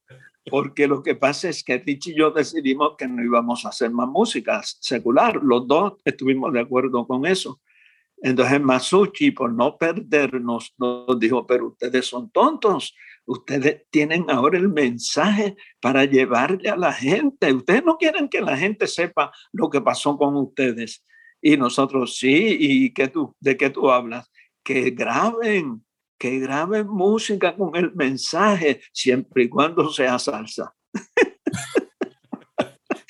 [0.50, 3.92] porque lo que pasa es que Rich y yo decidimos que no íbamos a hacer
[3.92, 5.40] más música secular.
[5.44, 7.60] Los dos estuvimos de acuerdo con eso.
[8.22, 14.70] Entonces Masucci, por no perdernos, nos dijo, pero ustedes son tontos, ustedes tienen ahora el
[14.70, 17.54] mensaje para llevarle a la gente.
[17.54, 21.04] Ustedes no quieren que la gente sepa lo que pasó con ustedes.
[21.42, 24.32] Y nosotros sí, ¿y qué tú, de qué tú hablas?
[24.64, 25.86] Que graben,
[26.18, 30.74] que graben música con el mensaje, siempre y cuando sea salsa.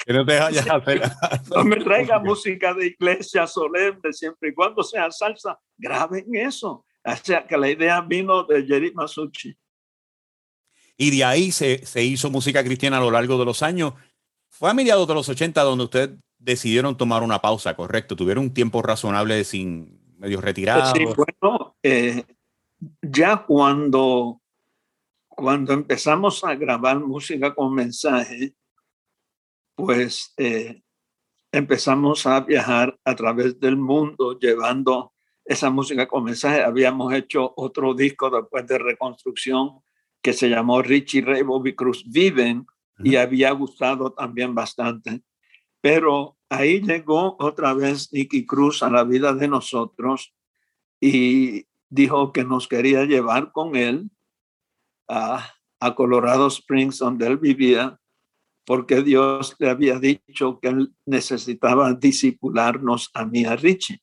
[0.05, 0.77] Que no, te vayas a
[1.53, 6.85] no me traiga música de iglesia solemne, siempre y cuando sea salsa, graben eso.
[7.03, 9.57] O sea que la idea vino de Jerry Masucci.
[10.95, 13.95] Y de ahí se, se, hizo música cristiana a lo largo de los años.
[14.49, 18.15] Fue a mediados de los 80 donde ustedes decidieron tomar una pausa, ¿correcto?
[18.15, 20.93] Tuvieron un tiempo razonable sin medio retirado.
[20.95, 22.23] Sí, bueno, eh,
[23.01, 24.41] ya cuando,
[25.27, 28.53] cuando empezamos a grabar música con mensaje,
[29.75, 30.81] pues eh,
[31.51, 35.13] empezamos a viajar a través del mundo llevando
[35.45, 36.61] esa música con mensaje.
[36.61, 39.79] Habíamos hecho otro disco después de reconstrucción
[40.21, 42.65] que se llamó Richie Ray Bobby Cruz Viven
[43.03, 45.21] y había gustado también bastante.
[45.79, 50.33] Pero ahí llegó otra vez Nicky Cruz a la vida de nosotros
[50.99, 54.09] y dijo que nos quería llevar con él
[55.07, 55.53] a,
[55.95, 57.99] Colorado Springs, donde él vivía,
[58.65, 64.01] porque Dios le había dicho que él necesitaba disipularnos a mí, a Richie.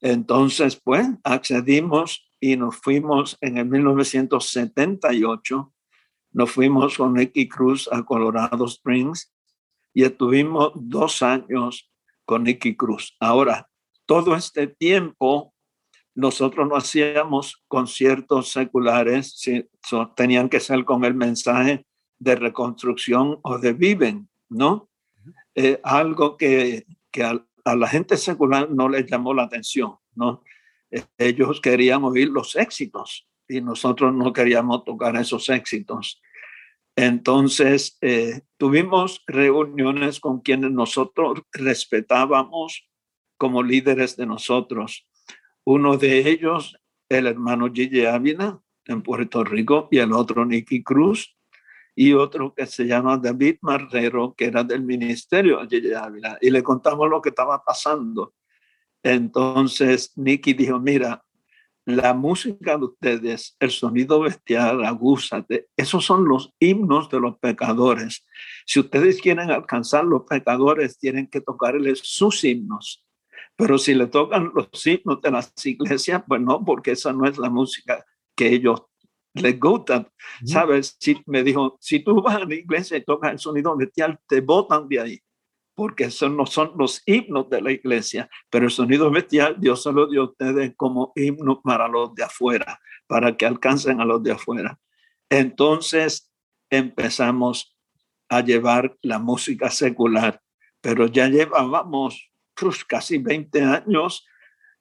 [0.00, 5.72] Entonces, pues, accedimos y nos fuimos en el 1978,
[6.32, 9.32] nos fuimos con Nicky Cruz a Colorado Springs
[9.94, 11.90] y estuvimos dos años
[12.24, 13.16] con Nicky Cruz.
[13.18, 13.68] Ahora,
[14.06, 15.54] todo este tiempo
[16.20, 19.42] nosotros no hacíamos conciertos seculares,
[20.14, 21.86] tenían que ser con el mensaje
[22.18, 24.90] de reconstrucción o de viven, ¿no?
[25.54, 30.42] Eh, algo que, que a, la gente secular no les llamó la atención, ¿no?
[30.90, 36.20] Eh, ellos querían oír los éxitos y nosotros no queríamos tocar esos éxitos.
[36.96, 42.90] Entonces, eh, tuvimos reuniones con quienes nosotros respetábamos
[43.38, 45.06] como líderes de nosotros.
[45.64, 46.76] Uno de ellos,
[47.08, 51.36] el hermano Gigi Ávila en Puerto Rico y el otro Nicky Cruz
[51.94, 56.38] y otro que se llama David Marrero, que era del ministerio de Gigi Ávila.
[56.40, 58.34] Y le contamos lo que estaba pasando.
[59.02, 61.24] Entonces Nicky dijo, mira,
[61.86, 68.24] la música de ustedes, el sonido bestial, agúzate, esos son los himnos de los pecadores.
[68.66, 73.04] Si ustedes quieren alcanzar los pecadores, tienen que tocarles sus himnos.
[73.60, 77.38] Pero si le tocan los himnos de las iglesias, pues no, porque esa no es
[77.38, 78.82] la música que ellos
[79.34, 80.10] les gusta.
[80.44, 80.96] ¿Sabes?
[80.98, 84.40] Si, me dijo, si tú vas a la iglesia y tocas el sonido bestial, te
[84.40, 85.22] botan de ahí
[85.80, 89.90] porque esos no son los himnos de la iglesia, pero el sonido bestial Dios se
[89.90, 94.22] lo dio a ustedes como himno para los de afuera, para que alcancen a los
[94.22, 94.78] de afuera.
[95.30, 96.30] Entonces
[96.68, 97.78] empezamos
[98.28, 100.42] a llevar la música secular,
[100.82, 102.29] pero ya llevábamos
[102.86, 104.26] casi 20 años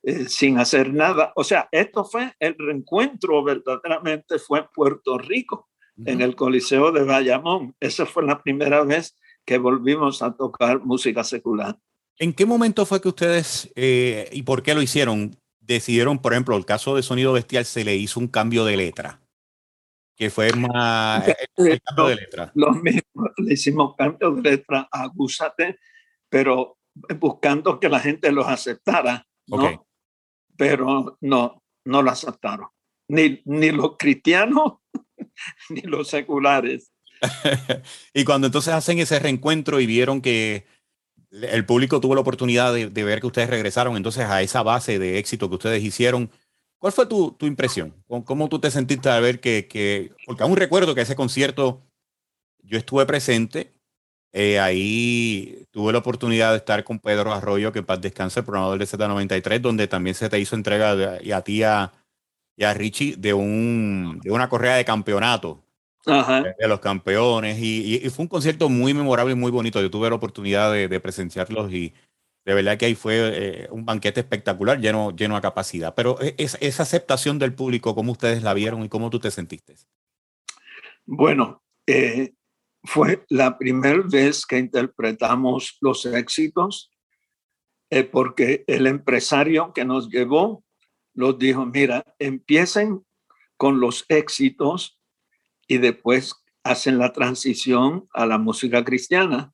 [0.01, 1.33] eh, sin hacer nada.
[1.35, 5.69] O sea, esto fue el reencuentro verdaderamente fue en Puerto Rico,
[6.05, 7.75] en el Coliseo de Bayamón.
[7.79, 11.77] Esa fue la primera vez que volvimos a tocar música secular.
[12.17, 16.55] ¿En qué momento fue que ustedes, eh, y por qué lo hicieron, decidieron, por ejemplo,
[16.55, 19.21] el caso de Sonido Bestial, se le hizo un cambio de letra?
[20.15, 21.27] Que fue más...
[21.57, 22.51] El cambio de letra.
[22.55, 25.79] Lo mismo, le hicimos cambio de letra a Gúsate,
[26.29, 26.78] pero
[27.19, 29.87] buscando que la gente los aceptara, ¿no?
[30.57, 32.67] Pero no, no lo aceptaron.
[33.07, 34.79] Ni, ni los cristianos,
[35.69, 36.91] ni los seculares.
[38.13, 40.65] y cuando entonces hacen ese reencuentro y vieron que
[41.31, 45.19] el público tuvo la oportunidad de, ver que ustedes regresaron entonces a esa base de
[45.19, 46.31] éxito que ustedes hicieron,
[46.79, 47.93] ¿cuál fue tu, tu impresión?
[48.07, 51.83] ¿Cómo tú te sentiste al ver que, que, porque aún recuerdo que ese concierto
[52.63, 53.73] yo estuve presente,
[54.31, 58.79] eh, ahí tuve la oportunidad de estar con Pedro Arroyo, que paz descanse, el programador
[58.79, 63.33] de Z93, donde también se te hizo entrega y a ti y a Richie de,
[63.33, 65.63] un, de una correa de campeonato
[66.05, 67.57] de los campeones.
[67.59, 69.81] Y, fue un concierto muy memorable y muy bonito.
[69.81, 71.93] Yo tuve la oportunidad de, presenciarlos y
[72.45, 75.93] De verdad que ahí fue eh, un banquete espectacular, lleno, lleno a capacidad.
[75.95, 79.31] Pero e, es, esa aceptación del público, ¿cómo ustedes la vieron y cómo tú te
[79.31, 79.75] sentiste?
[81.05, 82.33] Bueno, eh,
[82.83, 86.91] fue la primera vez que interpretamos los éxitos,
[87.89, 90.63] eh, porque el empresario que nos llevó
[91.13, 93.05] nos dijo, mira, empiecen
[93.57, 94.99] con los éxitos
[95.67, 99.53] y después hacen la transición a la música cristiana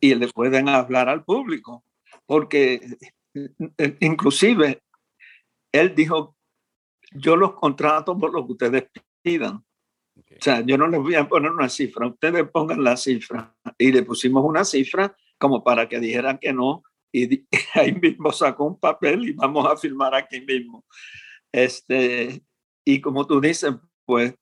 [0.00, 1.84] y le pueden hablar al público,
[2.26, 2.80] porque
[3.34, 4.82] eh, inclusive
[5.70, 6.36] él dijo,
[7.12, 8.84] yo los contrato por lo que ustedes
[9.22, 9.64] pidan.
[10.30, 13.54] O sea, yo no les voy a poner una cifra, ustedes pongan la cifra.
[13.78, 16.82] Y le pusimos una cifra como para que dijeran que no.
[17.12, 20.84] Y ahí mismo sacó un papel y vamos a firmar aquí mismo.
[21.52, 22.42] Este,
[22.84, 24.34] y como tú dices, pues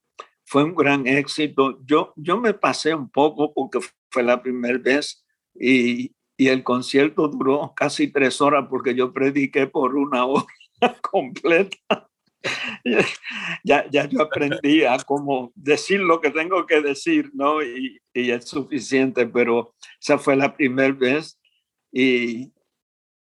[0.45, 1.79] fue un gran éxito.
[1.85, 7.29] Yo, yo me pasé un poco porque fue la primera vez y, y el concierto
[7.29, 10.47] duró casi tres horas porque yo prediqué por una hora
[11.03, 12.08] completa.
[13.65, 17.63] ya, ya yo aprendí a cómo decir lo que tengo que decir, ¿no?
[17.63, 21.39] Y, y es suficiente, pero esa fue la primera vez.
[21.93, 22.53] Y,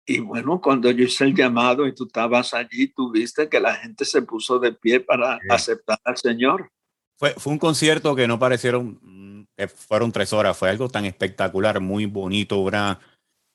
[0.05, 3.75] y bueno, cuando yo hice el llamado y tú estabas allí, tú viste que la
[3.75, 6.71] gente se puso de pie para aceptar al Señor.
[7.17, 11.05] Fue, fue un concierto que no parecieron, mm, que fueron tres horas, fue algo tan
[11.05, 12.65] espectacular, muy bonito,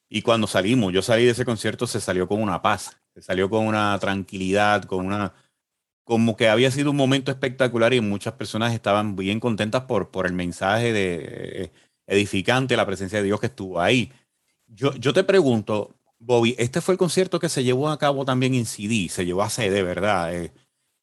[0.09, 3.51] Y cuando salimos, yo salí de ese concierto, se salió con una paz, se salió
[3.51, 5.35] con una tranquilidad, con una,
[6.07, 10.27] como que había sido un momento espectacular y muchas personas estaban bien contentas por, por
[10.27, 11.19] el mensaje de
[11.65, 11.73] eh,
[12.07, 14.13] edificante, la presencia de Dios que estuvo ahí.
[14.69, 18.55] Yo, yo te pregunto, Bobby, este fue el concierto que se llevó a cabo también
[18.55, 20.33] en CD, se llevó a CD, ¿verdad?
[20.33, 20.53] Eh,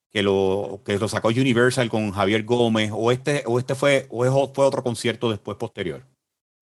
[0.10, 4.24] que lo, que lo sacó Universal con Javier Gómez, o este, o este fue, o
[4.54, 6.06] fue otro concierto después posterior.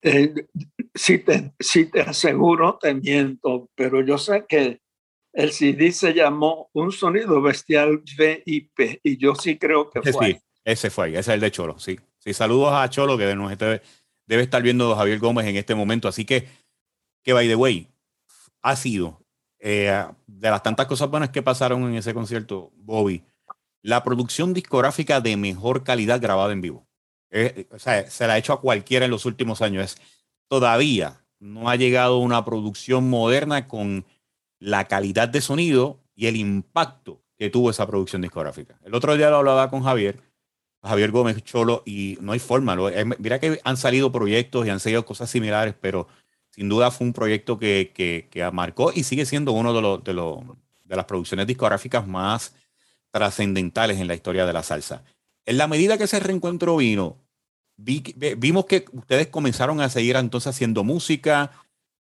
[0.02, 0.34] Eh,
[0.96, 4.82] sí, te, sí te aseguro, te miento, pero yo sé que
[5.34, 10.34] el CD se llamó Un Sonido Bestial VIP y yo sí creo que fue.
[10.34, 12.00] Sí, ese fue, ese es el de Cholo, sí.
[12.18, 13.82] Sí, saludos a Cholo que nos debe,
[14.28, 16.48] debe estar viendo Javier Gómez en este momento, así que,
[17.24, 17.88] que by the way,
[18.62, 19.22] ha sido
[19.60, 23.24] eh, de las tantas cosas buenas que pasaron en ese concierto, Bobby,
[23.82, 26.88] la producción discográfica de mejor calidad grabada en vivo.
[27.32, 29.98] Eh, o sea, se la ha hecho a cualquiera en los últimos años.
[30.48, 34.06] todavía no ha llegado una producción moderna con
[34.62, 38.80] la calidad de sonido y el impacto que tuvo esa producción discográfica.
[38.86, 40.22] El otro día lo hablaba con Javier,
[40.84, 42.78] Javier Gómez Cholo, y no hay forma.
[42.92, 46.08] Eh, mira que han salido proyectos y han salido cosas similares, pero
[46.52, 50.96] sin duda fue un proyecto que, que, marcó y sigue siendo uno de, los, de
[50.96, 52.56] las producciones discográficas más
[53.10, 55.04] trascendentales en la historia de la salsa.
[55.46, 57.18] En la medida que ese reencuentro vino,
[57.78, 61.52] vimos que ustedes comenzaron a seguir entonces haciendo música.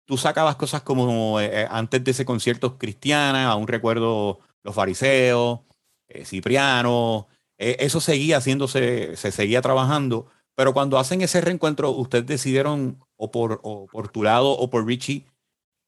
[0.05, 5.61] Tú sacabas cosas como eh, eh, antes de ese concierto cristiana, aún recuerdo los fariseos,
[6.07, 12.99] eh, Cipriano, eso seguía haciéndose, se seguía trabajando, pero cuando hacen ese reencuentro, ustedes decidieron,
[13.17, 15.27] o por, o por tu lado o por Richie,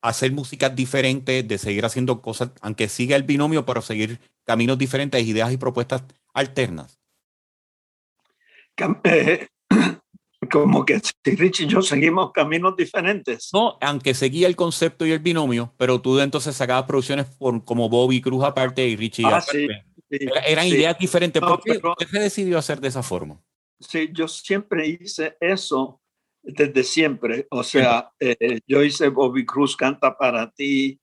[0.04, 5.26] hacer música diferente, de seguir haciendo cosas, aunque siga el binomio, pero seguir caminos diferentes,
[5.26, 6.99] ideas y propuestas alternas?
[10.49, 13.49] como que si Richie y yo seguimos caminos diferentes.
[13.53, 17.89] No, aunque seguía el concepto y el binomio, pero tú entonces sacabas producciones por, como
[17.89, 19.86] Bobby Cruz aparte y Richie ah, aparte.
[20.10, 21.41] eran ideas diferentes.
[21.41, 23.41] ¿Por qué, se decidió hacer de esa forma?
[23.79, 26.01] Sí, yo siempre hice eso
[26.41, 27.47] desde siempre.
[27.51, 30.99] O sea, eh, yo hice Bobby Cruz canta para ti,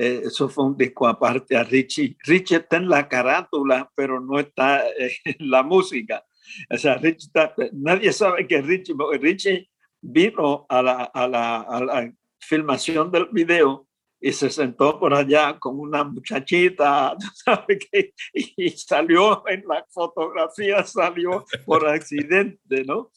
[0.00, 2.16] eh, eso fue un disco aparte a Richie.
[2.22, 4.84] Richie está en la carátula, pero no está
[5.24, 6.24] en la música.
[6.70, 7.30] O sea, Richie
[7.72, 13.88] nadie sabe que Richie, Richie vino a la, a, la, a la filmación del video
[14.20, 18.12] y se sentó por allá con una muchachita, ¿sabes qué?
[18.32, 23.10] Y salió en la fotografía, salió por accidente, ¿no?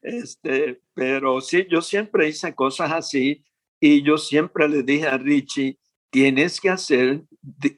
[0.00, 3.44] Este, pero sí, yo siempre hice cosas así
[3.80, 5.78] y yo siempre le dije a Richie,
[6.10, 7.22] tienes que hacer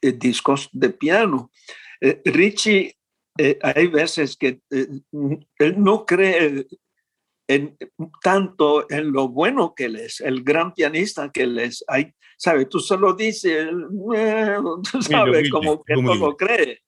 [0.00, 1.50] eh, discos de piano.
[2.00, 2.94] Eh, Richie,
[3.38, 6.66] eh, hay veces que él no cree
[7.48, 7.76] en,
[8.22, 11.84] tanto en lo bueno que él es, el gran pianista que él es.
[11.88, 12.66] Hay, ¿sabe?
[12.66, 13.68] Tú se lo dices,
[14.92, 16.82] tú sabes, como que no lo cree.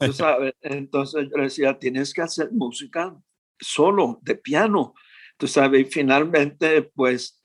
[0.00, 3.14] Tú sabes, entonces yo decía, tienes que hacer música
[3.60, 4.94] solo, de piano.
[5.36, 7.42] Tú sabes, y finalmente, pues,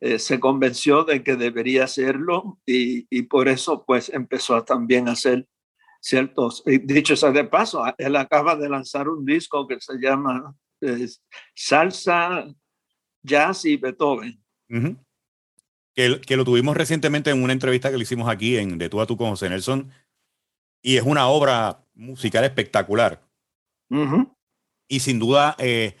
[0.00, 5.12] eh, se convenció de que debería hacerlo y, y, por eso pues empezó también a
[5.12, 5.46] hacer
[6.00, 10.54] ciertos, dicho sea de paso, él acaba de lanzar un disco que se llama
[11.54, 12.46] Salsa,
[13.22, 14.42] Jazz y Beethoven.
[15.94, 19.00] que, que, lo tuvimos recientemente en una entrevista que le hicimos aquí en De tú
[19.00, 19.90] a tú con José Nelson,
[20.82, 23.22] y es una obra musical espectacular.
[24.88, 25.96] Y sin duda eh,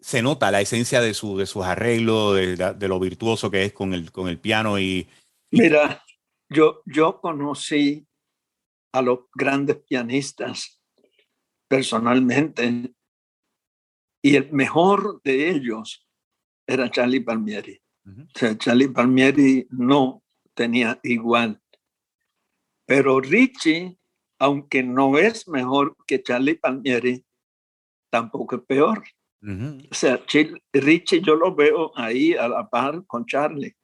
[0.00, 3.94] se nota la esencia de, su, de sus arreglos, de, lo virtuoso que es con
[3.94, 4.78] el, con el piano.
[4.78, 5.08] Y,
[5.50, 6.02] Mira,
[6.48, 8.06] yo, yo conocí
[8.92, 10.80] a los grandes pianistas
[11.68, 12.92] personalmente
[14.22, 16.06] y el mejor de ellos
[16.66, 17.80] era Charlie Palmieri.
[18.06, 20.22] O sea, Charlie Palmieri no
[20.54, 21.60] tenía igual.
[22.86, 23.98] Pero Richie,
[24.38, 27.24] aunque no es mejor que Charlie Palmieri,
[28.10, 29.04] tampoco es peor.
[29.42, 30.22] O sea,
[30.72, 33.74] Richie yo lo veo ahí a la par con Charlie.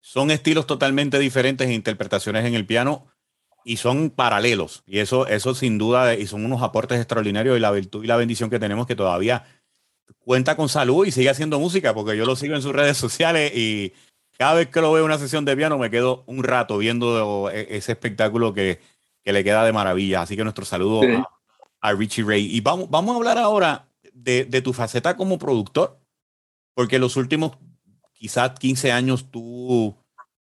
[0.00, 3.13] Son estilos totalmente diferentes, interpretaciones en el piano
[3.64, 4.84] y son paralelos.
[4.86, 8.16] Y eso, eso sin duda, y son unos aportes extraordinarios y la virtud y la
[8.16, 9.44] bendición que tenemos que todavía
[10.18, 13.52] cuenta con salud y sigue haciendo música, porque yo lo sigo en sus redes sociales
[13.54, 13.92] y
[14.38, 17.50] cada vez que lo veo en una sesión de piano me quedo un rato viendo
[17.50, 18.80] e, ese espectáculo que,
[19.22, 20.22] que le queda de maravilla.
[20.22, 21.02] Así que nuestro saludo
[21.80, 22.54] a, Richie Ray.
[22.54, 25.98] Y vamos, vamos a hablar ahora de, de tu faceta como productor,
[26.74, 27.58] porque los últimos
[28.12, 29.96] quizás 15 años tú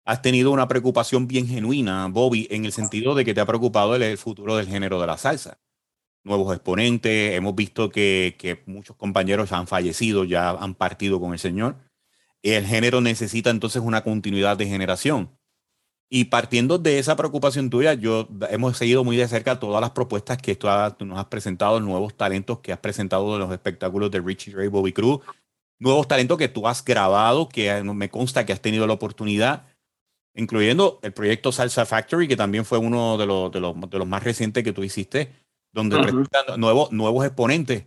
[0.09, 3.95] has tenido una preocupación bien genuina, Bobby, en el sentido de que te ha preocupado
[3.95, 5.59] el, futuro del género de la salsa.
[6.23, 11.75] Nuevos exponentes, hemos visto que, muchos compañeros han fallecido, ya han partido con el Señor.
[12.41, 15.29] El género necesita entonces una continuidad de generación.
[16.09, 20.39] Y partiendo de esa preocupación tuya, yo hemos seguido muy de cerca todas las propuestas
[20.39, 20.65] que tú,
[21.05, 24.91] nos has presentado, nuevos talentos que has presentado de los espectáculos de Richie Ray Bobby
[24.91, 25.19] Cruz,
[25.77, 29.68] nuevos talentos que tú has grabado, que me consta que has tenido la oportunidad
[30.35, 34.07] incluyendo el proyecto Salsa Factory, que también fue uno de los, de los, de los
[34.07, 35.31] más recientes que tú hiciste,
[35.71, 37.85] donde presentan nuevos, nuevos exponentes.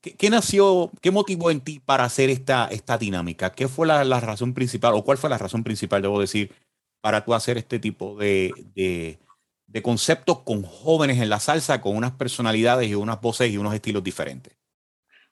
[0.00, 3.52] ¿Qué, nació, qué motivó en ti para hacer esta, esta dinámica?
[3.52, 6.52] ¿Qué fue la, la, razón principal, o cuál fue la razón principal, debo decir,
[7.00, 9.20] para tú hacer este tipo de, de,
[9.68, 13.74] de conceptos con jóvenes en la salsa, con unas personalidades y unas voces y unos
[13.74, 14.56] estilos diferentes?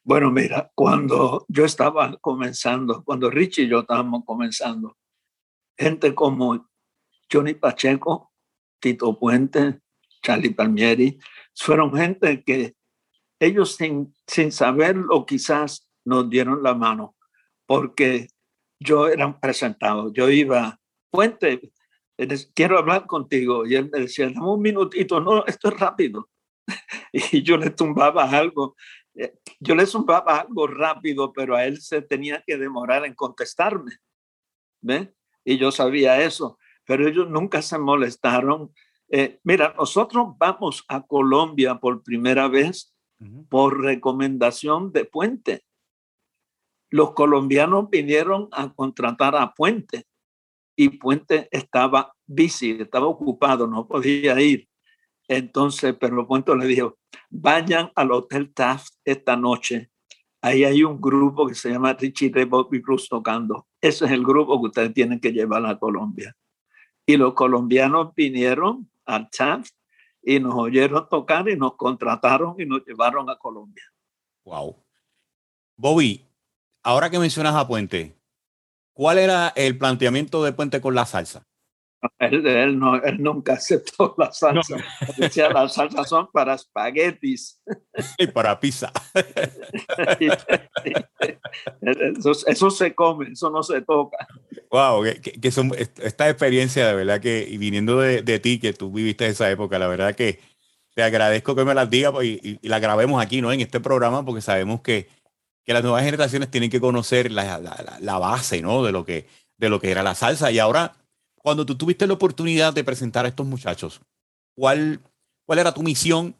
[0.05, 4.97] Bueno, mira, cuando yo estaba comenzando, cuando Richie y yo estábamos comenzando,
[5.77, 6.69] gente como
[7.31, 8.33] Johnny Pacheco,
[8.81, 9.81] Tito Puente,
[10.23, 11.19] Charlie Palmieri,
[11.55, 12.77] fueron gente que
[13.41, 17.17] ellos sin, sin saberlo quizás nos dieron la mano,
[17.67, 18.29] porque
[18.79, 20.79] yo era presentado, yo iba,
[21.11, 21.73] Puente,
[22.55, 26.29] quiero hablar contigo, y él me decía, dame un minutito, no, esto es rápido.
[27.13, 28.77] y yo le tumbaba algo,
[29.15, 33.93] eh, yo le tumbaba algo rápido, pero a él se tenía que demorar en contestarme.
[34.83, 35.15] ¿Ve?
[35.45, 38.73] Y yo sabía eso, pero ellos nunca se molestaron.
[39.09, 42.95] Eh, mira, nosotros vamos a Colombia por primera vez
[43.49, 45.65] por recomendación de Puente.
[46.91, 50.07] Los colombianos vinieron a contratar a Puente
[50.77, 54.69] y Puente estaba busy, estaba ocupado, no podía ir.
[55.29, 56.99] Entonces, pero Puente le dijo,
[57.31, 59.91] vayan al Hotel Taft esta noche
[60.45, 63.67] Ahí hay un grupo que se llama Richie Ray Bobby Cruz tocando.
[63.81, 66.37] Ese es el grupo que ustedes tienen que llevar a Colombia.
[67.07, 69.67] Y los colombianos vinieron al chat
[70.23, 73.85] y nos oyeron tocar y nos contrataron y nos llevaron a Colombia.
[74.45, 74.85] Wow.
[75.79, 76.29] Bobby,
[76.83, 78.15] ahora que mencionas a Puente,
[78.93, 81.49] ¿cuál era el planteamiento de Puente con la salsa?
[82.19, 84.77] Él, no, él nunca aceptó la salsa.
[85.17, 87.61] Decía, las salsas son para espaguetis.
[88.19, 88.93] Y para pizza.
[91.81, 94.27] eso, eso, se come, eso no se toca.
[94.71, 98.73] Wow, que, que son, esta experiencia de verdad que, y viniendo de, de, ti, que
[98.73, 100.41] tú viviste esa época, la verdad que
[100.95, 103.53] te agradezco que me las digas pues, y, y, la grabemos aquí, ¿no?
[103.53, 105.09] En este programa, porque sabemos que,
[105.65, 108.85] que las nuevas generaciones tienen que conocer la, la, la base, ¿no?
[108.85, 109.27] De lo, que,
[109.57, 110.51] de lo que era la salsa.
[110.51, 110.95] Y ahora
[111.45, 114.01] cuando tú tuviste la oportunidad de presentar a estos muchachos,
[114.57, 115.01] ¿cuál,
[115.45, 116.35] cuál era tu misión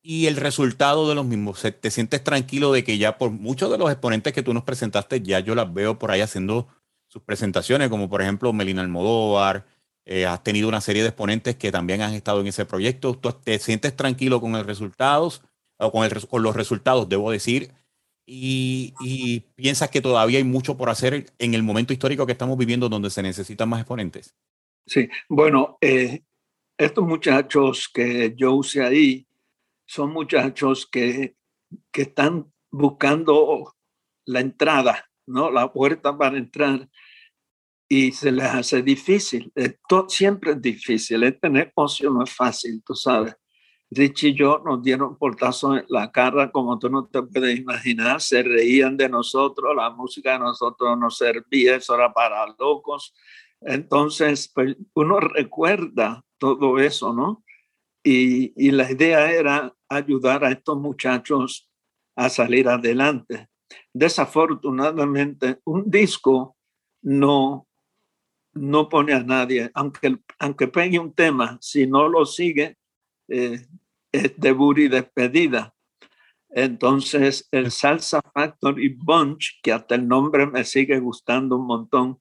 [0.00, 1.60] y el resultado de los mismos?
[1.60, 5.20] ¿Te sientes tranquilo de que ya por muchos de los exponentes que tú nos presentaste,
[5.20, 6.68] ya yo las veo por ahí haciendo
[7.06, 9.66] sus presentaciones, como por ejemplo Melina Almodóvar,
[10.06, 13.12] eh, has tenido una serie de exponentes que también han estado en ese proyecto.
[13.14, 15.42] ¿Tú te sientes tranquilo con, los resultados,
[17.10, 17.72] debo decir?
[18.28, 22.58] Y, y, piensas que todavía hay mucho por hacer en el momento histórico que estamos
[22.58, 24.34] viviendo donde se necesitan más exponentes?
[24.84, 26.22] Sí, bueno, eh,
[26.76, 29.26] estos muchachos que yo usé ahí
[29.86, 31.36] son muchachos que,
[31.92, 33.74] que están buscando
[34.26, 35.50] la entrada, ¿no?
[35.50, 36.88] La puerta para entrar
[37.88, 39.50] y se les hace difícil.
[39.54, 41.22] Esto siempre es difícil.
[41.22, 43.34] Este negocio no es fácil, tú sabes.
[43.90, 48.20] Richie y yo nos dieron portazo en la cara, como tú no te puedes imaginar,
[48.20, 53.14] se reían de nosotros, la música de nosotros nos servía, eso era para locos.
[53.60, 57.44] Entonces, pues, uno recuerda todo eso, ¿no?
[58.02, 61.70] Y, y la idea era ayudar a estos muchachos
[62.16, 63.48] a salir adelante.
[63.92, 66.56] Desafortunadamente, un disco
[67.02, 67.68] no,
[68.52, 72.76] no pone a nadie, aunque, aunque pegue un tema, si no lo sigue,
[73.28, 73.66] eh,
[74.12, 75.74] es debut y despedida.
[76.48, 82.20] Entonces, el Salsa Factory Bunch, que hasta el nombre me sigue gustando un montón,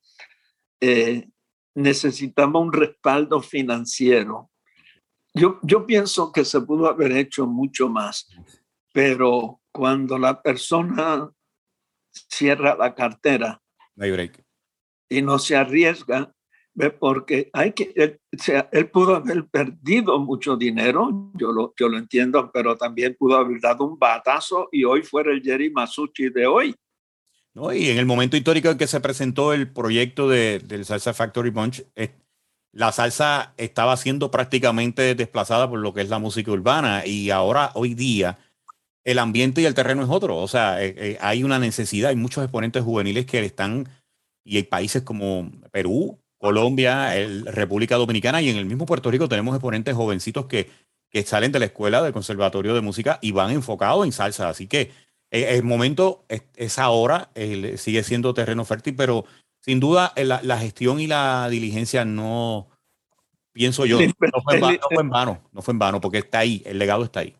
[0.81, 1.29] eh,
[1.73, 4.51] necesitaba un respaldo financiero.
[5.33, 8.27] Yo, yo pienso que se pudo haber hecho mucho más,
[8.93, 11.29] pero cuando la persona
[12.11, 13.61] cierra la cartera
[15.09, 16.34] y no se arriesga,
[16.99, 21.97] porque hay que, él, sea, él pudo haber perdido mucho dinero, yo lo, yo lo
[21.97, 26.45] entiendo, pero también pudo haber dado un batazo y hoy fuera el Jerry Masucci de
[26.45, 26.75] hoy.
[27.53, 31.13] No, y en el momento histórico en que se presentó el proyecto de, del Salsa
[31.13, 32.11] Factory Bunch, eh,
[32.73, 37.71] la salsa estaba siendo prácticamente desplazada por lo que es la música urbana y ahora,
[37.75, 38.37] hoy día,
[39.05, 40.35] el ambiente y el terreno es otro.
[40.35, 43.87] O sea, eh, eh, hay una necesidad, hay muchos exponentes juveniles que están,
[44.43, 49.27] y hay países como Perú, Colombia, el, República Dominicana y en el mismo Puerto Rico
[49.27, 50.69] tenemos exponentes jovencitos que,
[51.09, 54.49] que salen de la escuela del Conservatorio de Música y van enfocados en salsa.
[54.49, 54.91] Así que
[55.31, 57.29] eh, el momento es, ahora,
[57.77, 59.25] sigue siendo terreno fértil, pero
[59.59, 62.67] sin duda eh, la, gestión y la diligencia no,
[63.51, 67.03] pienso yo, no fue, en vano, no fue en vano, porque está ahí, el legado
[67.03, 67.35] está ahí.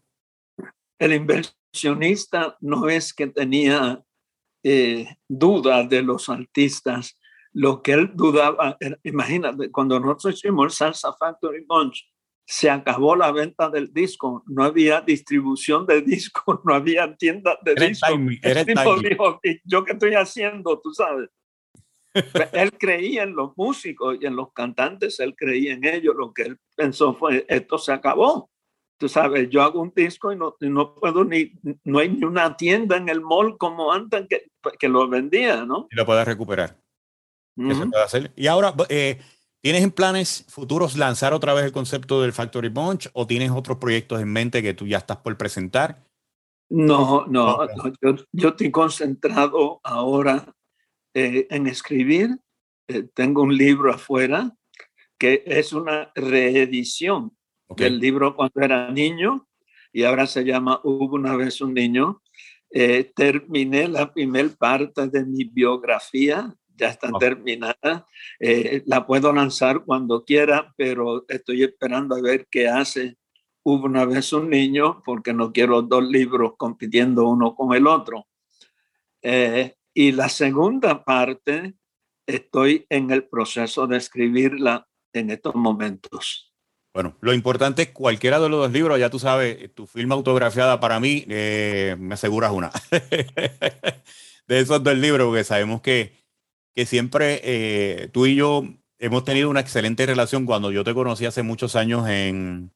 [0.98, 4.04] El inversionista no es que tenía
[4.64, 7.16] eh, duda de los artistas,
[7.56, 12.06] lo que él dudaba, imagínate, cuando nosotros hicimos el Salsa Factory Bunch,
[12.46, 17.76] se acabó la venta del disco, no había distribución de disco, no había tiendas de
[17.76, 18.08] disco.
[18.42, 20.82] el tipo dijo, ¿yo qué estoy haciendo?
[20.82, 21.30] Tú sabes.
[22.52, 26.44] él creía en los músicos y en los cantantes, él creía en ellos, lo que
[26.44, 28.50] él pensó fue, esto se acabó.
[28.98, 31.54] Tú sabes, yo hago un disco y no, no puedo ni,
[31.86, 34.44] no hay ni una tienda en el mall como antes que,
[34.78, 35.88] que lo vendía, ¿no?
[35.90, 36.85] Y lo puedes recuperar.
[38.36, 39.20] Y ahora, eh,
[39.62, 43.78] ¿tienes en planes futuros lanzar otra vez el concepto del Factory Bunch o tienes otros
[43.78, 46.04] proyectos en mente que tú ya estás por presentar?
[46.70, 47.60] No, no,
[48.34, 50.54] yo, estoy concentrado ahora
[51.14, 52.38] eh, en escribir.
[52.88, 54.52] Eh, tengo un libro afuera
[55.18, 57.36] que es una reedición
[57.78, 59.48] del libro cuando era niño
[59.94, 62.22] y ahora se llama Hubo una vez un niño.
[63.16, 68.06] terminé la primera parte de mi biografía ya está terminada.
[68.40, 73.18] Eh, la puedo lanzar cuando quiera, pero estoy esperando a ver qué hace.
[73.64, 78.28] Hubo una vez un niño, porque no quiero dos libros compitiendo uno con el otro.
[79.22, 81.74] Eh, y la segunda parte,
[82.28, 86.54] estoy en el proceso de escribirla en estos momentos.
[86.94, 90.80] Bueno, lo importante es cualquiera de los dos libros, ya tú sabes, tu firma autografiada
[90.80, 92.72] para mí, eh, me aseguras una.
[94.48, 96.25] de esos dos libros, porque sabemos que
[96.76, 98.64] que siempre eh, tú y yo
[99.00, 102.72] hemos tenido una excelente relación cuando yo te conocí hace muchos años en,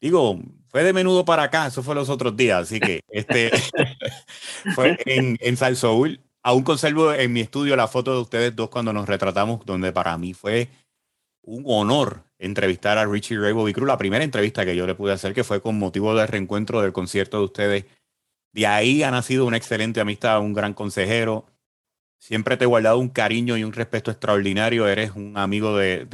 [0.00, 3.50] digo, fue de menudo para acá, eso fue los otros días, así que este
[4.74, 6.20] fue en, en Salsoul.
[6.42, 10.16] Aún conservo en mi estudio la foto de ustedes dos cuando nos retratamos, donde para
[10.16, 10.68] mí fue
[11.42, 15.12] un honor entrevistar a Richie Ray Bobby Cruz, la primera entrevista que yo le pude
[15.12, 17.84] hacer, que fue con motivo del reencuentro del concierto de ustedes.
[18.52, 21.46] De ahí ha nacido una excelente amistad, un gran consejero,
[22.20, 24.86] Siempre te he guardado un cariño y un respeto extraordinario.
[24.86, 26.04] Eres un amigo de,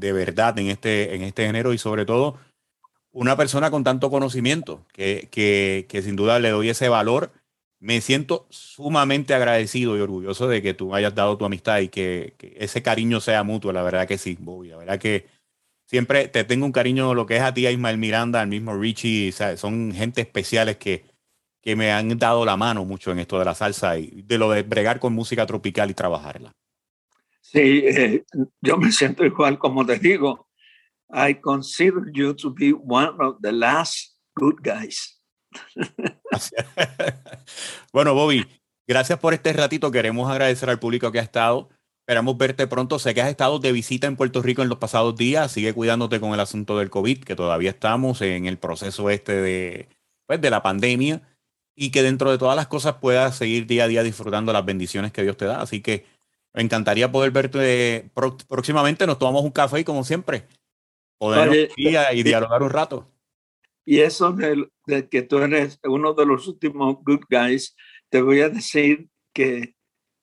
[0.00, 2.38] verdad en este, en este género y sobre todo
[3.12, 7.32] una persona con tanto conocimiento que, que, sin duda le doy ese valor.
[7.80, 12.34] Me siento sumamente agradecido y orgulloso de que tú hayas dado tu amistad y que,
[12.56, 13.72] ese cariño sea mutuo.
[13.72, 14.68] La verdad que sí, Bobby.
[14.68, 15.26] La verdad que
[15.84, 18.74] siempre te tengo un cariño lo que es a ti, a Ismael Miranda, al mismo
[18.74, 19.32] Richie.
[19.32, 21.11] son gente especiales que,
[21.62, 24.50] que me han dado la mano mucho en esto de la salsa y de lo
[24.50, 26.52] de bregar con música tropical y trabajarla.
[27.40, 28.24] Sí, eh,
[28.60, 30.48] yo me siento igual como te digo.
[31.14, 35.20] I consider you to be one of the last good guys.
[37.92, 38.46] bueno, Bobby,
[38.86, 39.90] gracias por este ratito.
[39.90, 41.68] Queremos agradecer al público que ha estado.
[42.00, 42.98] Esperamos verte pronto.
[42.98, 45.52] Sé que has estado de visita en Puerto Rico en los pasados días.
[45.52, 49.88] Sigue cuidándote con el asunto del COVID, que todavía estamos en el proceso este de,
[50.26, 51.22] pues, de la pandemia
[51.74, 55.12] y que dentro de todas las cosas puedas seguir día a día disfrutando las bendiciones
[55.12, 55.60] que Dios te da.
[55.60, 56.04] Así que
[56.52, 58.10] me encantaría poder verte
[58.48, 59.06] próximamente.
[59.06, 60.46] Nos tomamos un café y como siempre,
[61.18, 63.08] poder ir y dialogar un rato.
[63.84, 67.74] Y eso de, que tú eres uno de los últimos good guys,
[68.10, 69.74] te voy a decir que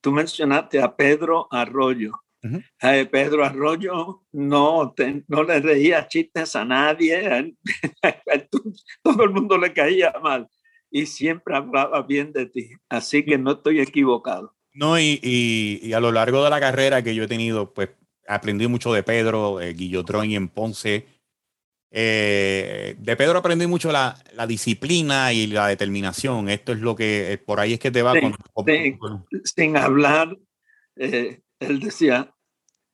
[0.02, 2.14] tú mencionaste a Pedro Arroyo.
[3.12, 4.96] Pedro Arroyo no,
[5.28, 7.54] no le reía chistes a nadie,
[9.04, 10.48] todo el mundo le caía mal
[10.92, 14.56] y siempre hablaba bien de ti, así que no estoy equivocado.
[14.74, 17.90] No, y, y, a lo largo de la carrera que yo he tenido, pues
[18.28, 21.08] aprendí mucho de Pedro, eh, Guillotrón y en Ponce.
[21.92, 26.50] Eh, de Pedro aprendí mucho la, la, disciplina y la determinación.
[26.50, 28.14] Esto es lo que, eh, por ahí es que te va.
[29.44, 30.38] sin hablar,
[30.96, 32.32] eh, él decía,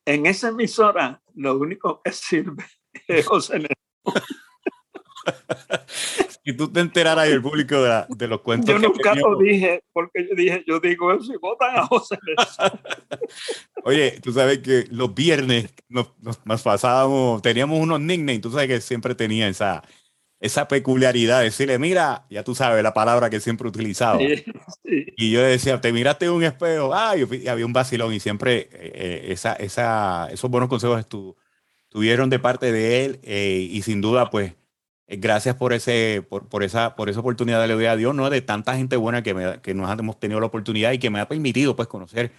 [0.06, 2.64] en esa emisora lo único que sirve
[3.06, 3.66] es José
[6.46, 8.70] si tú te enteraras el público de, los cuentos.
[8.70, 12.16] Yo nunca lo dije, porque yo dije, yo digo eso y votan a José
[13.82, 18.80] Oye, tú sabes que los viernes nos, nos, pasábamos, teníamos unos nicknames, tú sabes que
[18.80, 19.82] siempre tenía esa,
[20.38, 24.20] esa peculiaridad de decirle, mira, ya tú sabes la palabra que siempre utilizaba.
[25.18, 28.68] Y yo decía, te miraste en un espejo, ah, y había un vacilón y siempre
[28.70, 31.36] eh, eh, esa, esa, esos buenos consejos tu,
[31.88, 34.52] tuvieron de parte de él eh, y sin duda, pues,
[35.08, 38.28] gracias por, ese, por, por, esa, por esa oportunidad, le doy a Dios, ¿no?
[38.30, 41.20] De tanta gente buena que, me, que nos hemos tenido la oportunidad y que me
[41.20, 42.32] ha permitido, pues, conocer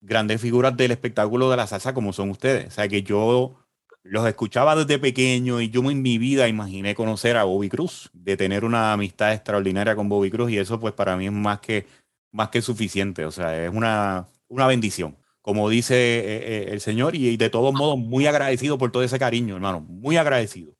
[0.00, 2.68] grandes figuras del espectáculo de la salsa como son ustedes.
[2.68, 3.56] O sea, que yo
[4.04, 8.36] los escuchaba desde pequeño y yo en mi vida imaginé conocer a Bobby Cruz, de
[8.36, 11.86] tener una amistad extraordinaria con Bobby Cruz y eso pues para mí es más que,
[12.30, 17.16] más que suficiente, o sea, es una, una bendición, como dice eh, eh, el Señor
[17.16, 20.73] y, de todos modos muy agradecido por todo ese cariño, hermano, muy agradecido.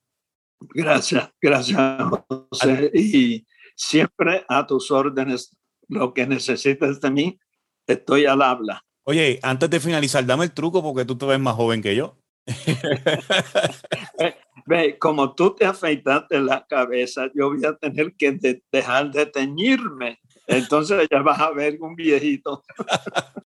[0.61, 1.79] Gracias, gracias
[2.29, 2.91] José.
[2.95, 3.47] Y
[3.77, 5.57] siempre a tus órdenes,
[5.89, 7.39] lo que necesites de mí,
[7.87, 8.83] estoy al habla.
[9.05, 12.19] Oye, antes de finalizar, dame el truco porque tú te ves más joven que yo.
[14.67, 20.19] Ve, como tú te afeitaste la cabeza, yo voy a tener que dejar de teñirme.
[20.47, 22.63] Entonces ya vas a ver un viejito.